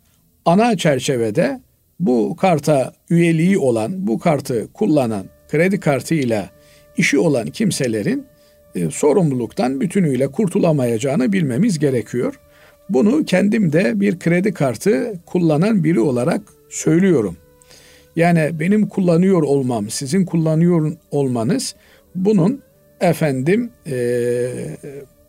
[0.45, 1.61] ana çerçevede
[2.01, 6.51] bu karta üyeliği olan, bu kartı kullanan, kredi kartıyla
[6.97, 8.27] işi olan kimselerin
[8.75, 12.41] e, sorumluluktan bütünüyle kurtulamayacağını bilmemiz gerekiyor.
[12.89, 16.41] Bunu kendim de bir kredi kartı kullanan biri olarak
[16.71, 17.37] söylüyorum.
[18.17, 21.75] Yani benim kullanıyor olmam, sizin kullanıyor olmanız
[22.15, 22.63] bunun
[23.01, 23.97] efendim e,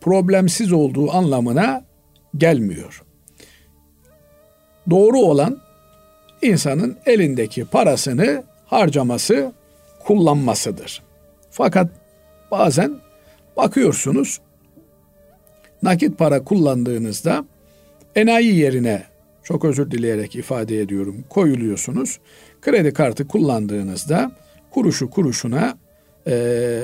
[0.02, 1.86] problemsiz olduğu anlamına
[2.38, 3.04] gelmiyor.
[4.90, 5.60] Doğru olan
[6.42, 9.52] insanın elindeki parasını harcaması,
[10.00, 11.02] kullanmasıdır.
[11.52, 11.90] Fakat
[12.52, 12.96] bazen
[13.58, 14.40] bakıyorsunuz
[15.84, 17.46] nakit para kullandığınızda
[18.16, 19.04] enayi yerine
[19.44, 22.20] çok özür dileyerek ifade ediyorum koyuluyorsunuz.
[22.62, 24.32] Kredi kartı kullandığınızda
[24.72, 25.78] kuruşu kuruşuna
[26.28, 26.32] e,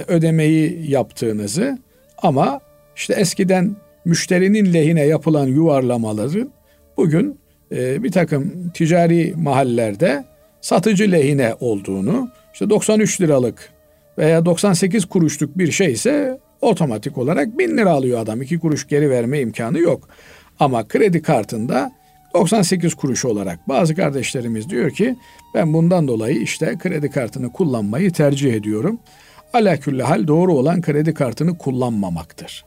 [0.08, 1.78] ödemeyi yaptığınızı
[2.18, 2.60] ama
[2.96, 6.50] işte eskiden müşterinin lehine yapılan yuvarlamaların
[6.98, 7.40] bugün
[7.72, 10.26] e, bir takım ticari mahallerde
[10.62, 13.70] satıcı lehine olduğunu, işte 93 liralık
[14.18, 18.42] veya 98 kuruşluk bir şey ise otomatik olarak 1000 lira alıyor adam.
[18.42, 20.10] 2 kuruş geri verme imkanı yok.
[20.60, 21.92] Ama kredi kartında
[22.34, 25.16] 98 kuruş olarak bazı kardeşlerimiz diyor ki
[25.54, 29.00] ben bundan dolayı işte kredi kartını kullanmayı tercih ediyorum.
[29.54, 32.66] Alakülle hal doğru olan kredi kartını kullanmamaktır.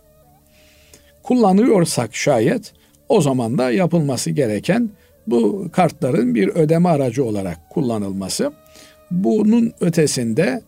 [1.22, 2.72] Kullanıyorsak şayet
[3.08, 4.90] o zaman da yapılması gereken
[5.26, 8.52] bu kartların bir ödeme aracı olarak kullanılması.
[9.10, 10.62] Bunun ötesinde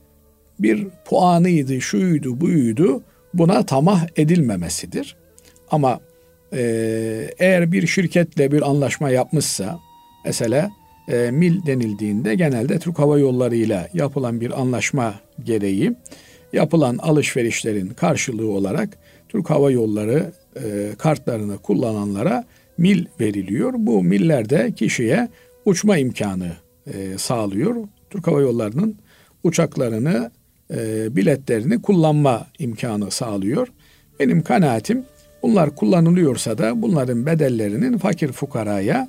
[0.58, 3.02] bir puanıydı, şuydu, buydu
[3.38, 5.16] buna tamah edilmemesidir.
[5.70, 6.00] Ama
[6.52, 6.60] e,
[7.38, 9.78] eğer bir şirketle bir anlaşma yapmışsa
[10.24, 10.70] mesela
[11.08, 15.92] e, mil denildiğinde genelde Türk Hava Yolları ile yapılan bir anlaşma gereği
[16.52, 22.44] yapılan alışverişlerin karşılığı olarak Türk Hava Yolları e, kartlarını kullananlara
[22.78, 23.72] mil veriliyor.
[23.76, 25.28] Bu miller de kişiye
[25.64, 26.52] uçma imkanı
[26.86, 27.76] e, sağlıyor.
[28.10, 28.96] Türk Hava Yolları'nın
[29.44, 30.30] uçaklarını,
[30.76, 33.68] e, biletlerini kullanma imkanı sağlıyor.
[34.20, 35.04] Benim kanaatim
[35.42, 39.08] bunlar kullanılıyorsa da bunların bedellerinin fakir fukaraya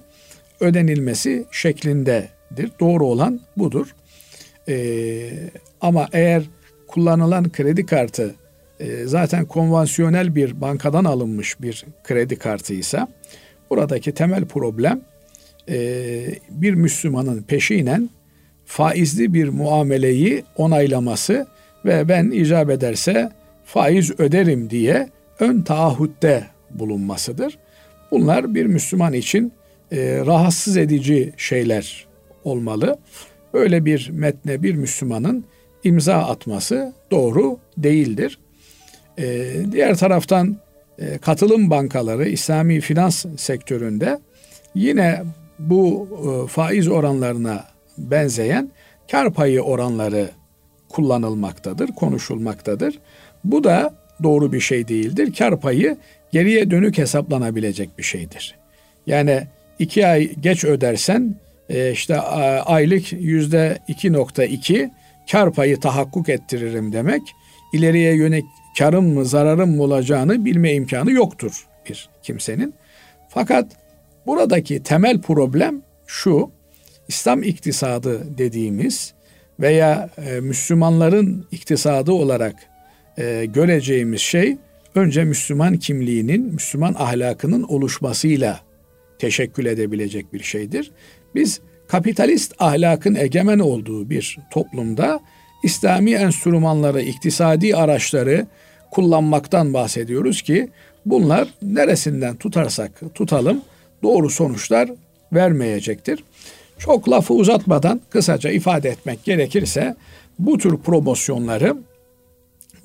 [0.60, 2.71] ödenilmesi şeklindedir.
[2.80, 3.95] Doğru olan budur.
[4.67, 5.30] E,
[5.82, 6.43] ama eğer
[6.88, 8.36] kullanılan kredi kartı
[8.80, 13.08] e, zaten konvansiyonel bir bankadan alınmış bir kredi kartıysa
[13.69, 15.01] buradaki temel problem
[15.69, 15.78] e,
[16.49, 18.10] bir Müslümanın peşinen
[18.65, 21.47] faizli bir muameleyi onaylaması
[21.86, 23.32] ve ben icap ederse
[23.65, 27.58] faiz öderim diye ön taahhütte bulunmasıdır.
[28.12, 29.54] Bunlar bir Müslüman için
[29.91, 32.08] e, rahatsız edici şeyler
[32.43, 32.98] olmalı.
[33.54, 35.45] Böyle bir metne bir Müslümanın
[35.84, 38.39] imza atması doğru değildir.
[39.17, 40.58] E, diğer taraftan
[41.00, 44.19] e, katılım bankaları İslami finans sektöründe
[44.76, 45.24] yine
[45.60, 47.63] bu e, faiz oranlarına
[47.98, 48.71] benzeyen
[49.12, 50.30] kar payı oranları
[50.89, 53.00] kullanılmaktadır, konuşulmaktadır.
[53.43, 53.93] Bu da
[54.24, 55.34] doğru bir şey değildir.
[55.38, 55.98] Kar payı
[56.32, 58.56] geriye dönük hesaplanabilecek bir şeydir.
[59.08, 59.48] Yani
[59.80, 61.36] iki ay geç ödersen
[61.69, 64.91] e, işte aylık yüzde 2.2
[65.32, 67.21] kar payı tahakkuk ettiririm demek.
[67.74, 68.45] İleriye yönelik
[68.80, 72.74] karım mı zararım mı olacağını bilme imkanı yoktur bir kimsenin.
[73.30, 73.71] Fakat
[74.26, 76.52] buradaki temel problem şu.
[77.08, 79.13] İslam iktisadı dediğimiz
[79.60, 82.56] veya e, Müslümanların iktisadı olarak
[83.18, 84.58] e, göreceğimiz şey
[84.96, 88.60] önce Müslüman kimliğinin, Müslüman ahlakının oluşmasıyla
[89.20, 90.91] teşekkül edebilecek bir şeydir.
[91.36, 95.20] Biz kapitalist ahlakın egemen olduğu bir toplumda
[95.63, 98.48] İslami enstrümanları, iktisadi araçları
[98.91, 100.70] kullanmaktan bahsediyoruz ki
[101.06, 103.62] bunlar neresinden tutarsak tutalım
[104.04, 104.89] doğru sonuçlar
[105.34, 106.24] vermeyecektir.
[106.78, 109.96] Çok lafı uzatmadan kısaca ifade etmek gerekirse
[110.40, 111.78] bu tür promosyonları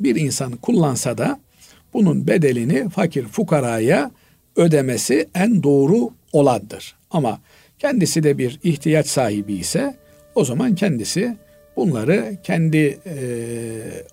[0.00, 1.40] bir insan kullansa da
[1.94, 4.10] bunun bedelini fakir fukaraya
[4.56, 6.96] ödemesi en doğru olandır.
[7.10, 7.40] Ama
[7.78, 9.96] kendisi de bir ihtiyaç sahibi ise
[10.34, 11.36] o zaman kendisi
[11.76, 13.18] bunları kendi e,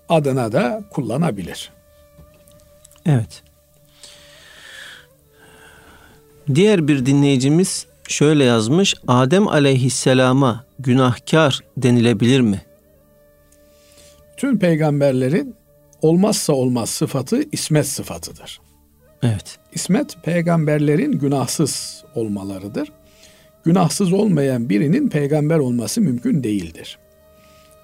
[0.08, 1.70] adına da kullanabilir.
[3.06, 3.42] Evet.
[6.54, 8.94] Diğer bir dinleyicimiz şöyle yazmış.
[9.06, 12.62] Adem aleyhisselama günahkar denilebilir mi?
[14.36, 15.54] Tüm peygamberlerin
[16.02, 18.60] olmazsa olmaz sıfatı ismet sıfatıdır.
[19.22, 19.58] Evet.
[19.72, 22.92] İsmet peygamberlerin günahsız olmalarıdır.
[23.64, 26.98] günahsız olmayan birinin peygamber olması mümkün değildir.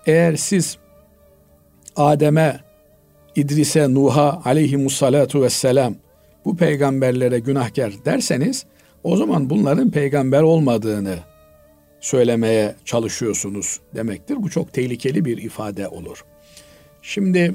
[0.06, 0.78] Eğer siz
[1.96, 2.60] Adem'e,
[3.36, 5.94] İdris'e, Nuh'a aleyhimussalatu vesselam
[6.44, 8.64] bu peygamberlere günahkar derseniz
[9.04, 11.16] o zaman bunların peygamber olmadığını
[12.00, 14.36] söylemeye çalışıyorsunuz demektir.
[14.42, 16.24] Bu çok tehlikeli bir ifade olur.
[17.02, 17.54] Şimdi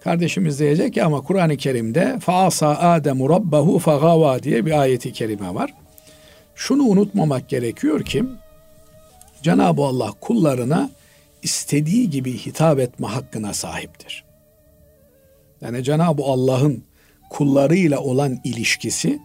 [0.00, 5.74] kardeşimiz diyecek ki ama Kur'an-ı Kerim'de faasa Ademu rabbahu fagava diye bir ayeti kerime var.
[6.54, 8.24] Şunu unutmamak gerekiyor ki
[9.42, 10.90] Cenab-ı Allah kullarına
[11.42, 14.24] istediği gibi hitap etme hakkına sahiptir.
[15.60, 16.84] Yani Cenab-ı Allah'ın
[17.30, 19.20] kullarıyla olan ilişkisi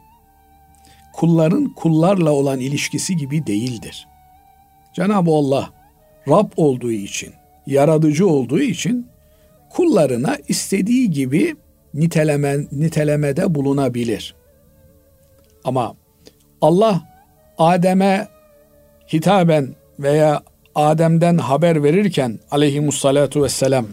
[1.15, 4.07] kulların kullarla olan ilişkisi gibi değildir.
[4.93, 5.69] Cenab-ı Allah
[6.27, 7.33] Rab olduğu için,
[7.67, 9.07] yaratıcı olduğu için
[9.69, 11.55] kullarına istediği gibi
[11.93, 14.35] niteleme, nitelemede bulunabilir.
[15.63, 15.95] Ama
[16.61, 17.01] Allah
[17.57, 18.27] Adem'e
[19.13, 20.43] hitaben veya
[20.75, 23.85] Adem'den haber verirken aleyhimussalatu vesselam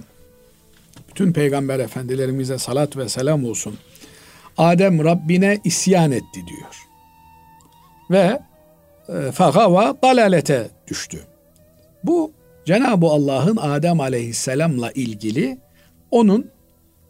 [1.09, 3.79] bütün peygamber efendilerimize salat ve selam olsun.
[4.59, 6.92] Adem Rabbine isyan etti diyor.
[8.13, 8.39] Ve
[9.09, 11.19] e, fagava dalalete düştü.
[12.05, 12.33] Bu
[12.65, 15.59] Cenab-ı Allah'ın Adem aleyhisselamla ilgili
[16.11, 16.51] onun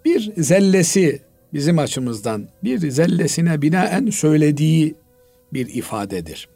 [0.04, 4.94] bir zellesi bizim açımızdan bir zellesine binaen söylediği
[5.52, 6.48] bir ifadedir.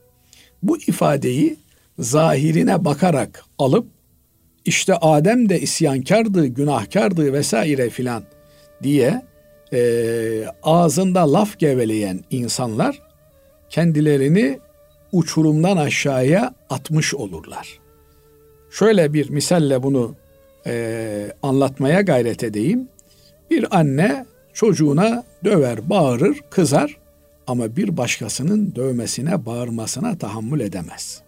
[0.62, 1.56] Bu ifadeyi
[1.98, 3.86] zahirine bakarak alıp
[4.64, 8.22] işte Adem de isyankardı, günahkardı vesaire filan
[8.82, 9.22] diye
[9.72, 9.80] e,
[10.62, 13.05] ağzında laf geveleyen insanlar
[13.70, 14.60] kendilerini
[15.12, 17.78] uçurumdan aşağıya atmış olurlar.
[18.70, 20.14] Şöyle bir misalle bunu
[20.66, 22.88] e, anlatmaya gayret edeyim.
[23.50, 26.96] Bir anne çocuğuna döver, bağırır, kızar
[27.46, 31.22] ama bir başkasının dövmesine, bağırmasına tahammül edemez.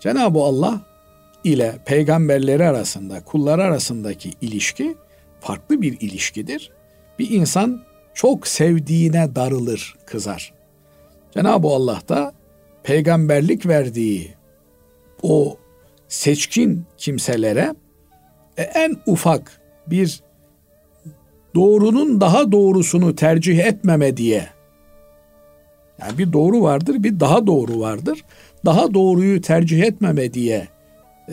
[0.00, 0.80] Cenab-ı Allah
[1.44, 4.96] ile peygamberleri arasında, kullar arasındaki ilişki
[5.40, 6.70] farklı bir ilişkidir.
[7.18, 7.82] Bir insan
[8.14, 10.52] çok sevdiğine darılır, kızar.
[11.34, 12.32] Cenab-ı Allah da
[12.82, 14.34] peygamberlik verdiği
[15.22, 15.58] o
[16.08, 17.74] seçkin kimselere
[18.56, 20.20] e, en ufak bir
[21.54, 24.46] doğrunun daha doğrusunu tercih etmeme diye
[26.00, 28.24] yani bir doğru vardır, bir daha doğru vardır.
[28.64, 30.68] Daha doğruyu tercih etmeme diye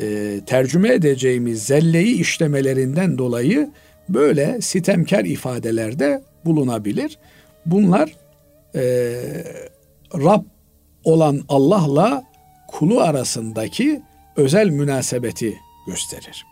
[0.01, 3.69] e, tercüme edeceğimiz zelleyi işlemelerinden dolayı
[4.09, 7.17] böyle sitemkar ifadelerde bulunabilir.
[7.65, 8.11] Bunlar
[8.75, 9.13] e,
[10.15, 10.43] Rab
[11.03, 12.23] olan Allah'la
[12.67, 14.01] kulu arasındaki
[14.35, 16.45] özel münasebeti gösterir.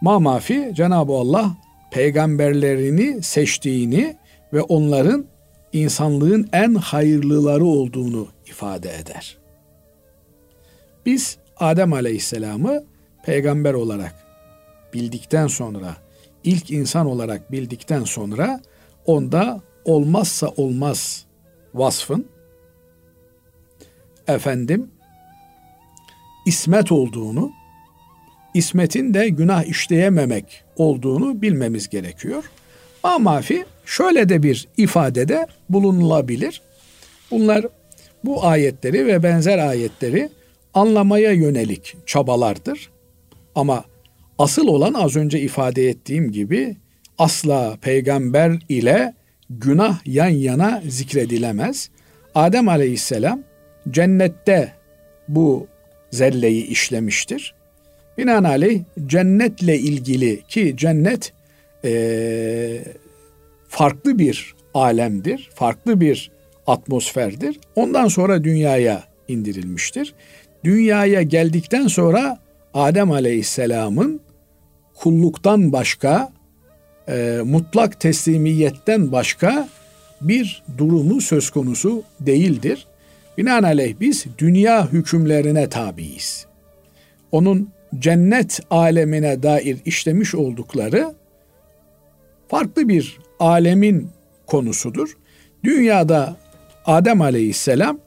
[0.00, 1.56] Ma mafi Cenab-ı Allah
[1.90, 4.16] peygamberlerini seçtiğini
[4.52, 5.26] ve onların
[5.72, 9.38] insanlığın en hayırlıları olduğunu ifade eder.
[11.06, 12.84] Biz Adem Aleyhisselam'ı
[13.24, 14.14] peygamber olarak
[14.94, 15.96] bildikten sonra,
[16.44, 18.60] ilk insan olarak bildikten sonra
[19.06, 21.24] onda olmazsa olmaz
[21.74, 22.26] vasfın
[24.28, 24.90] efendim
[26.46, 27.52] ismet olduğunu,
[28.54, 32.44] ismetin de günah işleyememek olduğunu bilmemiz gerekiyor.
[33.02, 36.62] Amafi şöyle de bir ifadede bulunulabilir.
[37.30, 37.66] Bunlar
[38.24, 40.28] bu ayetleri ve benzer ayetleri
[40.74, 42.90] anlamaya yönelik çabalardır.
[43.54, 43.84] Ama
[44.38, 46.76] asıl olan az önce ifade ettiğim gibi
[47.18, 49.14] asla peygamber ile
[49.50, 51.90] günah yan yana zikredilemez.
[52.34, 53.42] Adem Aleyhisselam
[53.90, 54.72] cennette
[55.28, 55.66] bu
[56.10, 57.54] zelleyi işlemiştir.
[58.18, 61.32] Binaenaleyh cennetle ilgili ki cennet
[61.84, 62.84] e,
[63.68, 66.30] farklı bir alemdir, farklı bir
[66.66, 67.60] atmosferdir.
[67.76, 70.14] Ondan sonra dünyaya indirilmiştir.
[70.64, 72.38] Dünyaya geldikten sonra
[72.74, 74.20] Adem Aleyhisselam'ın
[74.94, 76.32] kulluktan başka,
[77.08, 79.68] e, mutlak teslimiyetten başka
[80.20, 82.86] bir durumu söz konusu değildir.
[83.38, 86.46] Binaenaleyh biz dünya hükümlerine tabiiz.
[87.32, 91.14] Onun cennet alemine dair işlemiş oldukları
[92.48, 94.10] farklı bir alemin
[94.46, 95.16] konusudur.
[95.64, 96.36] Dünyada
[96.84, 97.98] Adem Aleyhisselam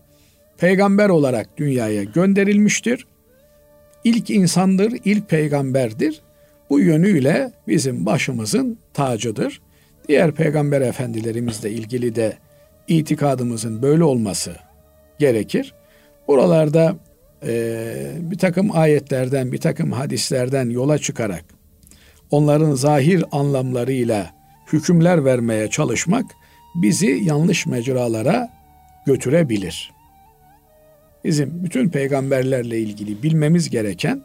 [0.58, 3.06] peygamber olarak dünyaya gönderilmiştir.
[4.04, 6.22] İlk insandır, ilk peygamberdir.
[6.70, 9.62] Bu yönüyle bizim başımızın tacıdır.
[10.08, 12.38] Diğer peygamber efendilerimizle ilgili de
[12.88, 14.71] itikadımızın böyle olması
[15.22, 15.74] gerekir.
[16.28, 16.96] Buralarda
[17.48, 17.52] e,
[18.20, 21.46] bir takım ayetlerden, bir takım hadislerden yola çıkarak
[22.32, 24.30] onların zahir anlamlarıyla
[24.74, 26.26] hükümler vermeye çalışmak
[26.76, 28.50] bizi yanlış mecralara
[29.06, 29.92] götürebilir.
[31.26, 34.22] bizim bütün peygamberlerle ilgili bilmemiz gereken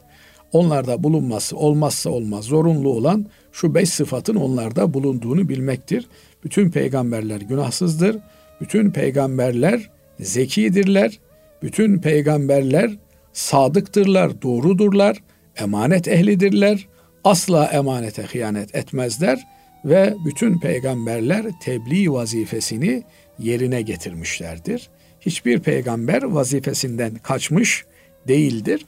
[0.53, 6.07] onlarda bulunması olmazsa olmaz zorunlu olan şu beş sıfatın onlarda bulunduğunu bilmektir.
[6.45, 8.17] Bütün peygamberler günahsızdır.
[8.61, 9.91] Bütün peygamberler
[10.21, 11.19] zekidirler.
[11.63, 12.91] Bütün peygamberler
[13.33, 15.23] sadıktırlar, doğrudurlar,
[15.57, 16.89] emanet ehlidirler.
[17.25, 19.47] Asla emanete hıyanet etmezler
[19.85, 23.03] ve bütün peygamberler tebliğ vazifesini
[23.39, 24.89] yerine getirmişlerdir.
[25.21, 27.85] Hiçbir peygamber vazifesinden kaçmış
[28.29, 28.87] değildir.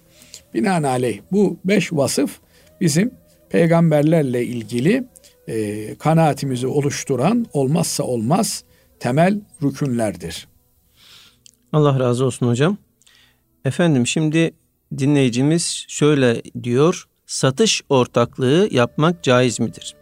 [0.54, 2.38] Binaenaleyh bu beş vasıf
[2.80, 3.10] bizim
[3.50, 5.04] peygamberlerle ilgili
[5.48, 8.64] e, kanaatimizi oluşturan olmazsa olmaz
[9.00, 10.48] temel rükünlerdir.
[11.72, 12.76] Allah razı olsun hocam.
[13.64, 14.50] Efendim şimdi
[14.98, 17.08] dinleyicimiz şöyle diyor.
[17.26, 19.94] Satış ortaklığı yapmak caiz midir?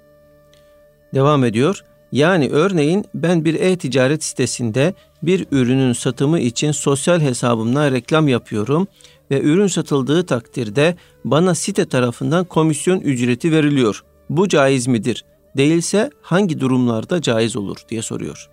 [1.14, 1.85] Devam ediyor.
[2.12, 8.87] Yani örneğin ben bir e-ticaret sitesinde bir ürünün satımı için sosyal hesabımla reklam yapıyorum
[9.31, 14.05] ve ürün satıldığı takdirde bana site tarafından komisyon ücreti veriliyor.
[14.31, 15.25] Bu caiz midir?
[15.57, 18.51] Değilse hangi durumlarda caiz olur diye soruyor.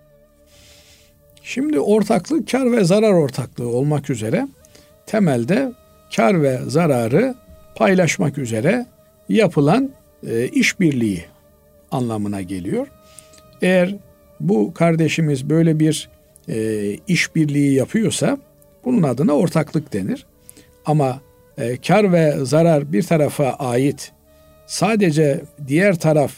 [1.44, 4.48] Şimdi ortaklık kar ve zarar ortaklığı olmak üzere
[5.06, 5.72] temelde
[6.16, 7.34] kar ve zararı
[7.74, 8.86] paylaşmak üzere
[9.28, 9.90] yapılan
[10.26, 11.24] e, işbirliği
[11.90, 12.86] anlamına geliyor.
[13.62, 13.94] Eğer
[14.40, 16.08] bu kardeşimiz böyle bir
[16.48, 18.38] e, işbirliği yapıyorsa
[18.84, 20.26] bunun adına ortaklık denir.
[20.86, 21.20] Ama
[21.58, 24.12] e, kar ve zarar bir tarafa ait
[24.66, 26.32] sadece diğer taraf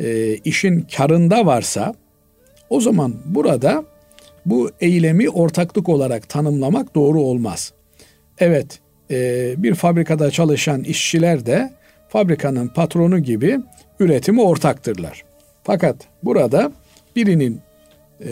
[0.00, 1.94] e, işin karında varsa
[2.70, 3.84] o zaman burada
[4.46, 7.72] bu eylemi ortaklık olarak tanımlamak doğru olmaz.
[8.38, 8.80] Evet
[9.10, 11.72] e, bir fabrikada çalışan işçiler de
[12.08, 13.58] fabrikanın patronu gibi
[14.00, 15.24] üretimi ortaktırlar.
[15.62, 16.72] Fakat burada
[17.16, 17.60] birinin
[18.20, 18.30] e,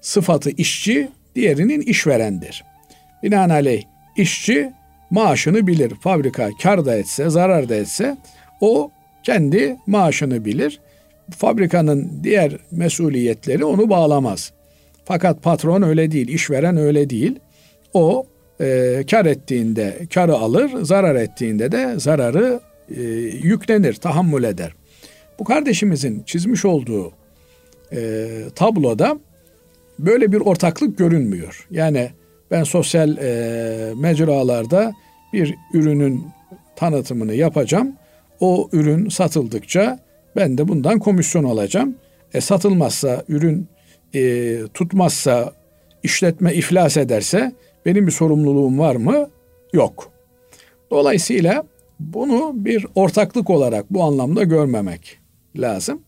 [0.00, 2.64] sıfatı işçi, diğerinin işverendir.
[3.22, 3.82] Binaenaleyh
[4.16, 4.72] işçi
[5.10, 5.92] maaşını bilir.
[6.00, 8.16] Fabrika kar da etse, zarar da etse
[8.60, 8.90] o
[9.22, 10.80] kendi maaşını bilir.
[11.30, 14.52] Fabrikanın diğer mesuliyetleri onu bağlamaz.
[15.08, 17.38] Fakat patron öyle değil, işveren öyle değil.
[17.94, 18.26] O
[18.60, 22.60] e, kar ettiğinde karı alır, zarar ettiğinde de zararı
[22.96, 23.02] e,
[23.42, 24.72] yüklenir, tahammül eder.
[25.38, 27.12] Bu kardeşimizin çizmiş olduğu
[27.92, 29.18] e, tabloda
[29.98, 31.66] böyle bir ortaklık görünmüyor.
[31.70, 32.10] Yani
[32.50, 34.92] ben sosyal e, mecralarda
[35.32, 36.26] bir ürünün
[36.76, 37.92] tanıtımını yapacağım.
[38.40, 39.98] O ürün satıldıkça
[40.36, 41.94] ben de bundan komisyon alacağım.
[42.34, 43.68] E, satılmazsa, ürün
[44.14, 45.52] e, tutmazsa,
[46.02, 47.52] işletme iflas ederse
[47.86, 49.30] benim bir sorumluluğum var mı?
[49.72, 50.10] Yok.
[50.90, 51.64] Dolayısıyla
[52.00, 55.18] bunu bir ortaklık olarak bu anlamda görmemek
[55.56, 56.02] lazım.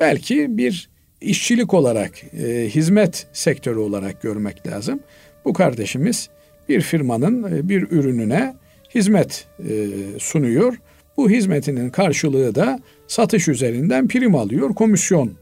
[0.00, 0.90] Belki bir
[1.20, 5.00] işçilik olarak, e, hizmet sektörü olarak görmek lazım.
[5.44, 6.28] Bu kardeşimiz
[6.68, 8.54] bir firmanın e, bir ürününe
[8.94, 9.88] hizmet e,
[10.18, 10.76] sunuyor.
[11.16, 15.32] Bu hizmetinin karşılığı da satış üzerinden prim alıyor, komisyon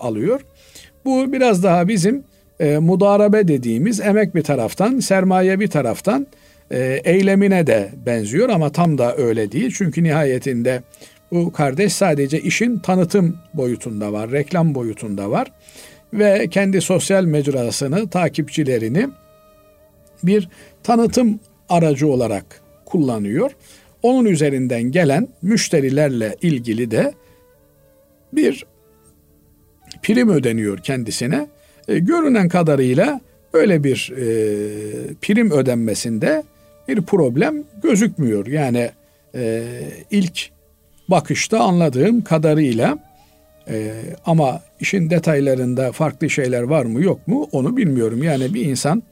[0.00, 0.40] alıyor.
[1.06, 2.24] Bu biraz daha bizim
[2.60, 6.26] e, mudarabe dediğimiz emek bir taraftan, sermaye bir taraftan
[6.70, 9.74] e, eylemine de benziyor ama tam da öyle değil.
[9.76, 10.82] Çünkü nihayetinde
[11.32, 15.52] bu kardeş sadece işin tanıtım boyutunda var, reklam boyutunda var
[16.12, 19.08] ve kendi sosyal mecrasını, takipçilerini
[20.22, 20.48] bir
[20.82, 23.50] tanıtım aracı olarak kullanıyor.
[24.02, 27.12] Onun üzerinden gelen müşterilerle ilgili de
[28.32, 28.66] bir
[30.02, 31.46] prim ödeniyor kendisine.
[31.88, 33.20] E, görünen kadarıyla
[33.52, 34.24] öyle bir e,
[35.14, 36.42] prim ödenmesinde
[36.88, 38.46] bir problem gözükmüyor.
[38.46, 38.90] Yani
[39.34, 39.62] e,
[40.10, 40.50] ilk
[41.08, 42.98] bakışta anladığım kadarıyla
[43.68, 43.92] e,
[44.26, 48.22] ama işin detaylarında farklı şeyler var mı yok mu onu bilmiyorum.
[48.22, 49.02] Yani bir insan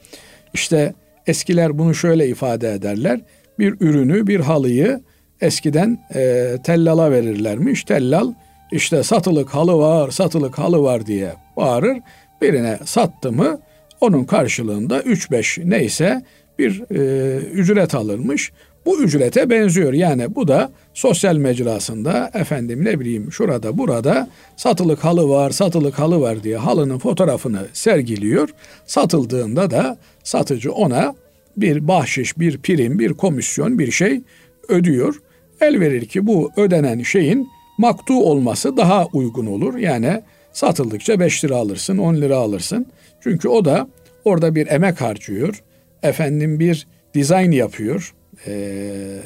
[0.55, 0.95] işte
[1.27, 3.21] eskiler bunu şöyle ifade ederler.
[3.59, 5.01] Bir ürünü, bir halıyı
[5.41, 7.85] eskiden e, tellala verirlermiş.
[7.85, 8.33] Tellal
[8.75, 11.99] işte satılık halı var, satılık halı var diye bağırır.
[12.43, 13.61] Birine sattı mı
[14.01, 16.25] onun karşılığında 3-5 neyse
[16.59, 18.53] bir e, ücret alırmış.
[18.87, 19.93] Bu ücrete benziyor.
[19.93, 26.21] Yani bu da sosyal mecrasında efendim ne bileyim şurada burada satılık halı var, satılık halı
[26.21, 28.49] var diye halının fotoğrafını sergiliyor.
[28.87, 31.15] Satıldığında da satıcı ona
[31.57, 34.23] bir bahşiş, bir prim, bir komisyon, bir şey
[34.69, 35.21] ödüyor.
[35.61, 37.49] El verir ki bu ödenen şeyin
[37.79, 39.77] maktu olması daha uygun olur.
[39.79, 40.23] Yani
[40.53, 42.87] satıldıkça 5 lira alırsın, 10 lira alırsın.
[43.21, 43.89] Çünkü o da
[44.25, 45.63] orada bir emek harcıyor.
[46.03, 48.15] Efendim bir dizayn yapıyor.
[48.47, 49.19] Ee,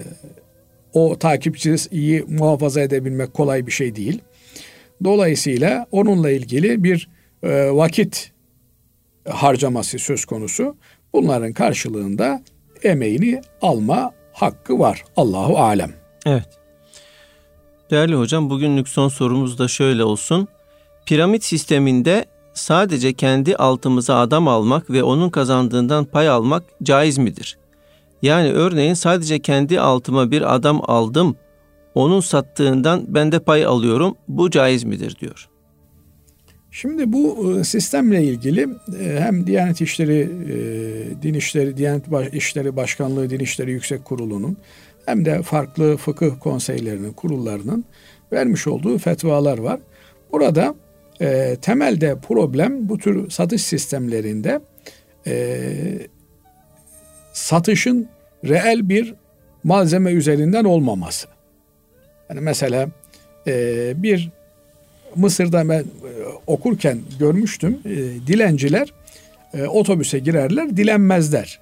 [0.93, 4.21] o takipçiyi muhafaza edebilmek kolay bir şey değil.
[5.05, 7.09] Dolayısıyla onunla ilgili bir
[7.43, 8.33] e, vakit
[9.29, 10.77] harcaması söz konusu.
[11.13, 12.43] bunların karşılığında
[12.83, 15.05] emeğini alma hakkı var.
[15.17, 15.93] Allahu alem.
[16.27, 16.58] Evet.
[17.91, 20.49] Değerli hocam bugünlük son sorumuz da şöyle olsun.
[21.07, 22.25] Piramit sisteminde
[22.55, 27.59] sadece kendi altımıza adam almak ve onun kazandığından pay almak caiz midir?
[28.23, 31.37] Yani örneğin sadece kendi altıma bir adam aldım,
[31.95, 34.15] onun sattığından ben de pay alıyorum.
[34.29, 35.49] Bu caiz midir diyor.
[36.71, 38.69] Şimdi bu e, sistemle ilgili
[39.01, 44.57] e, hem Diyanet İşleri, e, Din İşleri, Diyanet İşleri Başkanlığı, Din İşleri Yüksek Kurulu'nun
[45.09, 47.85] hem de farklı fıkıh konseylerinin, kurullarının
[48.33, 49.81] vermiş olduğu fetvalar var.
[50.33, 50.75] Burada
[51.21, 54.61] e, temelde problem bu tür satış sistemlerinde
[55.27, 55.73] e,
[57.33, 58.09] satışın
[58.45, 59.15] reel bir
[59.65, 61.29] malzeme üzerinden olmaması.
[62.31, 62.89] Yani mesela
[63.47, 64.31] e, bir
[65.17, 65.85] Mısır'da ben e,
[66.47, 67.79] okurken görmüştüm.
[67.85, 67.97] E,
[68.27, 68.93] dilenciler
[69.55, 71.61] e, otobüse girerler, dilenmezler.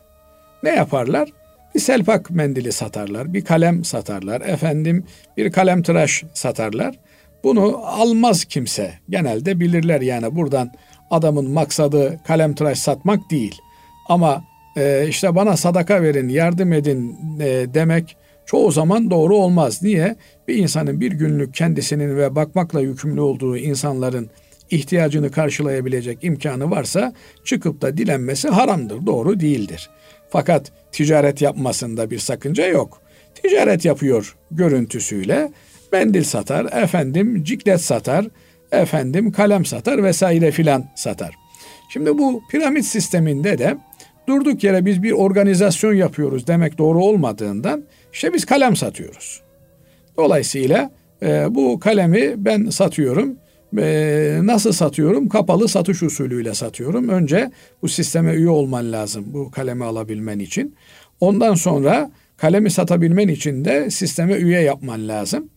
[0.63, 1.29] Ne yaparlar?
[1.75, 5.05] Bir selpak mendili satarlar, bir kalem satarlar, efendim
[5.37, 6.95] bir kalem tıraş satarlar.
[7.45, 8.93] Bunu almaz kimse.
[9.09, 10.73] Genelde bilirler yani buradan
[11.11, 13.55] adamın maksadı kalem tıraş satmak değil.
[14.09, 14.45] Ama
[14.77, 19.83] e, işte bana sadaka verin, yardım edin e, demek çoğu zaman doğru olmaz.
[19.83, 20.17] Niye?
[20.49, 24.31] Bir insanın bir günlük kendisinin ve bakmakla yükümlü olduğu insanların
[24.71, 27.13] ihtiyacını karşılayabilecek imkanı varsa
[27.45, 29.91] çıkıp da dilenmesi haramdır, doğru değildir.
[30.37, 33.03] Fakat ticaret yapmasında bir sakınca yok.
[33.35, 35.53] Ticaret yapıyor görüntüsüyle
[35.93, 38.27] mendil satar, efendim ciklet satar,
[38.73, 41.35] efendim kalem satar vesaire filan satar.
[41.89, 43.77] Şimdi bu piramit sisteminde de
[44.29, 49.43] durduk yere biz bir organizasyon yapıyoruz demek doğru olmadığından işte biz kalem satıyoruz.
[50.17, 50.91] Dolayısıyla
[51.23, 53.37] e, bu kalemi ben satıyorum.
[53.79, 55.29] E, nasıl satıyorum?
[55.29, 57.09] Kapalı satış usulüyle satıyorum.
[57.09, 57.51] Önce
[57.83, 60.75] bu sisteme üye olman lazım bu kalemi alabilmen için.
[61.21, 65.49] Ondan sonra kalemi satabilmen için de sisteme üye yapman lazım.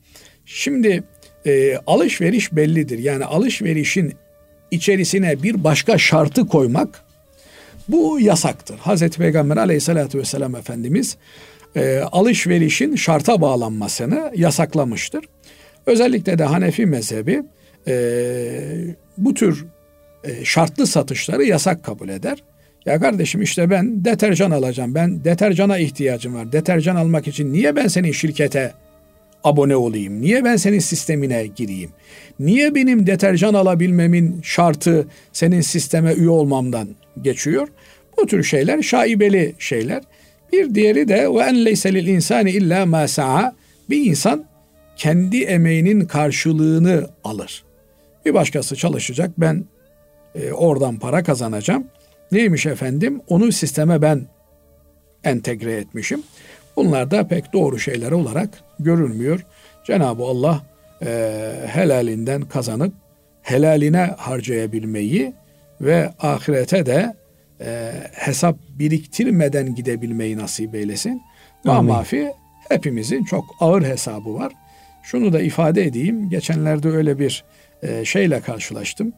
[0.45, 1.03] Şimdi
[1.45, 2.99] e, alışveriş bellidir.
[2.99, 4.13] Yani alışverişin
[4.71, 7.03] içerisine bir başka şartı koymak
[7.87, 8.77] bu yasaktır.
[8.77, 11.17] Hazreti Peygamber aleyhissalatü vesselam Efendimiz
[11.75, 15.25] e, alışverişin şarta bağlanmasını yasaklamıştır.
[15.85, 17.43] Özellikle de Hanefi mezhebi
[17.87, 17.95] e,
[19.17, 19.65] bu tür
[20.23, 22.43] e, şartlı satışları yasak kabul eder.
[22.85, 24.95] Ya kardeşim işte ben deterjan alacağım.
[24.95, 26.51] Ben deterjana ihtiyacım var.
[26.51, 28.73] Deterjan almak için niye ben senin şirkete
[29.43, 30.21] abone olayım?
[30.21, 31.89] Niye ben senin sistemine gireyim?
[32.39, 36.87] Niye benim deterjan alabilmemin şartı senin sisteme üye olmamdan
[37.21, 37.67] geçiyor?
[38.17, 40.03] Bu tür şeyler şaibeli şeyler.
[40.53, 43.55] Bir diğeri de ve en leyse lil insani illa ma sa'a.
[43.89, 44.45] Bir insan
[44.97, 47.63] kendi emeğinin karşılığını alır.
[48.25, 49.31] Bir başkası çalışacak.
[49.37, 49.65] Ben
[50.35, 51.87] e, oradan para kazanacağım.
[52.31, 53.21] Neymiş efendim?
[53.27, 54.25] Onu sisteme ben
[55.23, 56.23] entegre etmişim.
[56.75, 58.49] Bunlar da pek doğru şeyler olarak
[58.79, 59.45] görülmüyor.
[59.83, 60.61] Cenab-ı Allah
[61.05, 62.93] e, helalinden kazanıp
[63.41, 65.33] helaline harcayabilmeyi
[65.81, 67.15] ve ahirete de
[67.61, 71.21] e, hesap biriktirmeden gidebilmeyi nasip eylesin.
[71.63, 72.31] Mamafi
[72.69, 74.53] hepimizin çok ağır hesabı var.
[75.03, 76.29] Şunu da ifade edeyim.
[76.29, 77.43] Geçenlerde öyle bir
[77.83, 79.13] e, şeyle karşılaştım.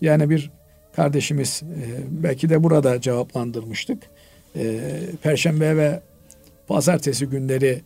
[0.00, 0.50] Yani bir
[0.96, 4.02] kardeşimiz e, belki de burada cevaplandırmıştık.
[4.56, 4.80] E,
[5.22, 6.00] Perşembe ve
[6.66, 7.80] pazartesi günleri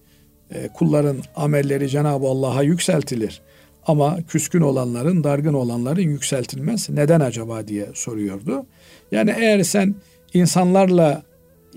[0.55, 3.41] e, kulların amelleri Cenab-ı Allah'a yükseltilir.
[3.87, 6.91] Ama küskün olanların, dargın olanların yükseltilmez.
[6.91, 8.67] Neden acaba diye soruyordu.
[9.13, 9.95] Yani eğer sen
[10.35, 11.23] insanlarla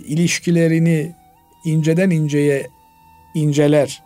[0.05, 1.15] ilişkilerini
[1.65, 2.67] inceden inceye
[3.35, 4.03] inceler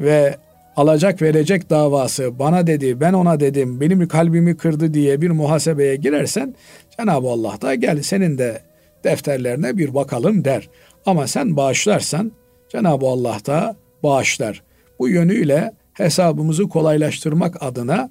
[0.00, 0.36] ve
[0.80, 6.54] alacak verecek davası bana dedi, ben ona dedim, benim kalbimi kırdı diye bir muhasebeye girersen
[6.98, 8.62] Cenab-ı Allah da gel senin de
[9.04, 10.68] defterlerine bir bakalım der.
[11.06, 12.32] Ama sen bağışlarsan
[12.68, 14.62] Cenab-ı Allah da bağışlar.
[14.98, 18.10] Bu yönüyle hesabımızı kolaylaştırmak adına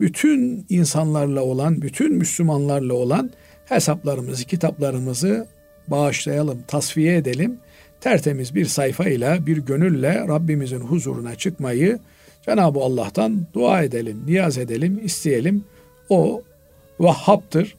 [0.00, 3.30] bütün insanlarla olan, bütün Müslümanlarla olan
[3.64, 5.46] hesaplarımızı, kitaplarımızı
[5.88, 7.58] bağışlayalım, tasfiye edelim.
[8.00, 11.98] Tertemiz bir sayfayla, bir gönülle Rabbimizin huzuruna çıkmayı
[12.46, 15.64] Cenab-ı Allah'tan dua edelim, niyaz edelim, isteyelim.
[16.08, 16.42] O
[17.00, 17.74] Vahhaptır,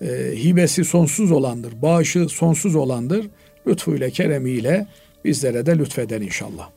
[0.00, 0.06] e,
[0.36, 3.26] hibesi sonsuz olandır, bağışı sonsuz olandır.
[3.66, 4.86] Lütfuyla, keremiyle
[5.24, 6.68] bizlere de lütfeden inşallah.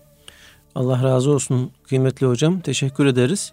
[0.76, 2.60] Allah razı olsun kıymetli hocam.
[2.60, 3.52] Teşekkür ederiz.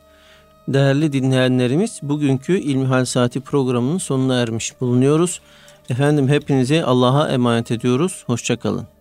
[0.69, 5.41] Değerli dinleyenlerimiz bugünkü İlmihal Saati programının sonuna ermiş bulunuyoruz.
[5.91, 8.25] Efendim hepinizi Allah'a emanet ediyoruz.
[8.27, 8.98] Hoşçakalın.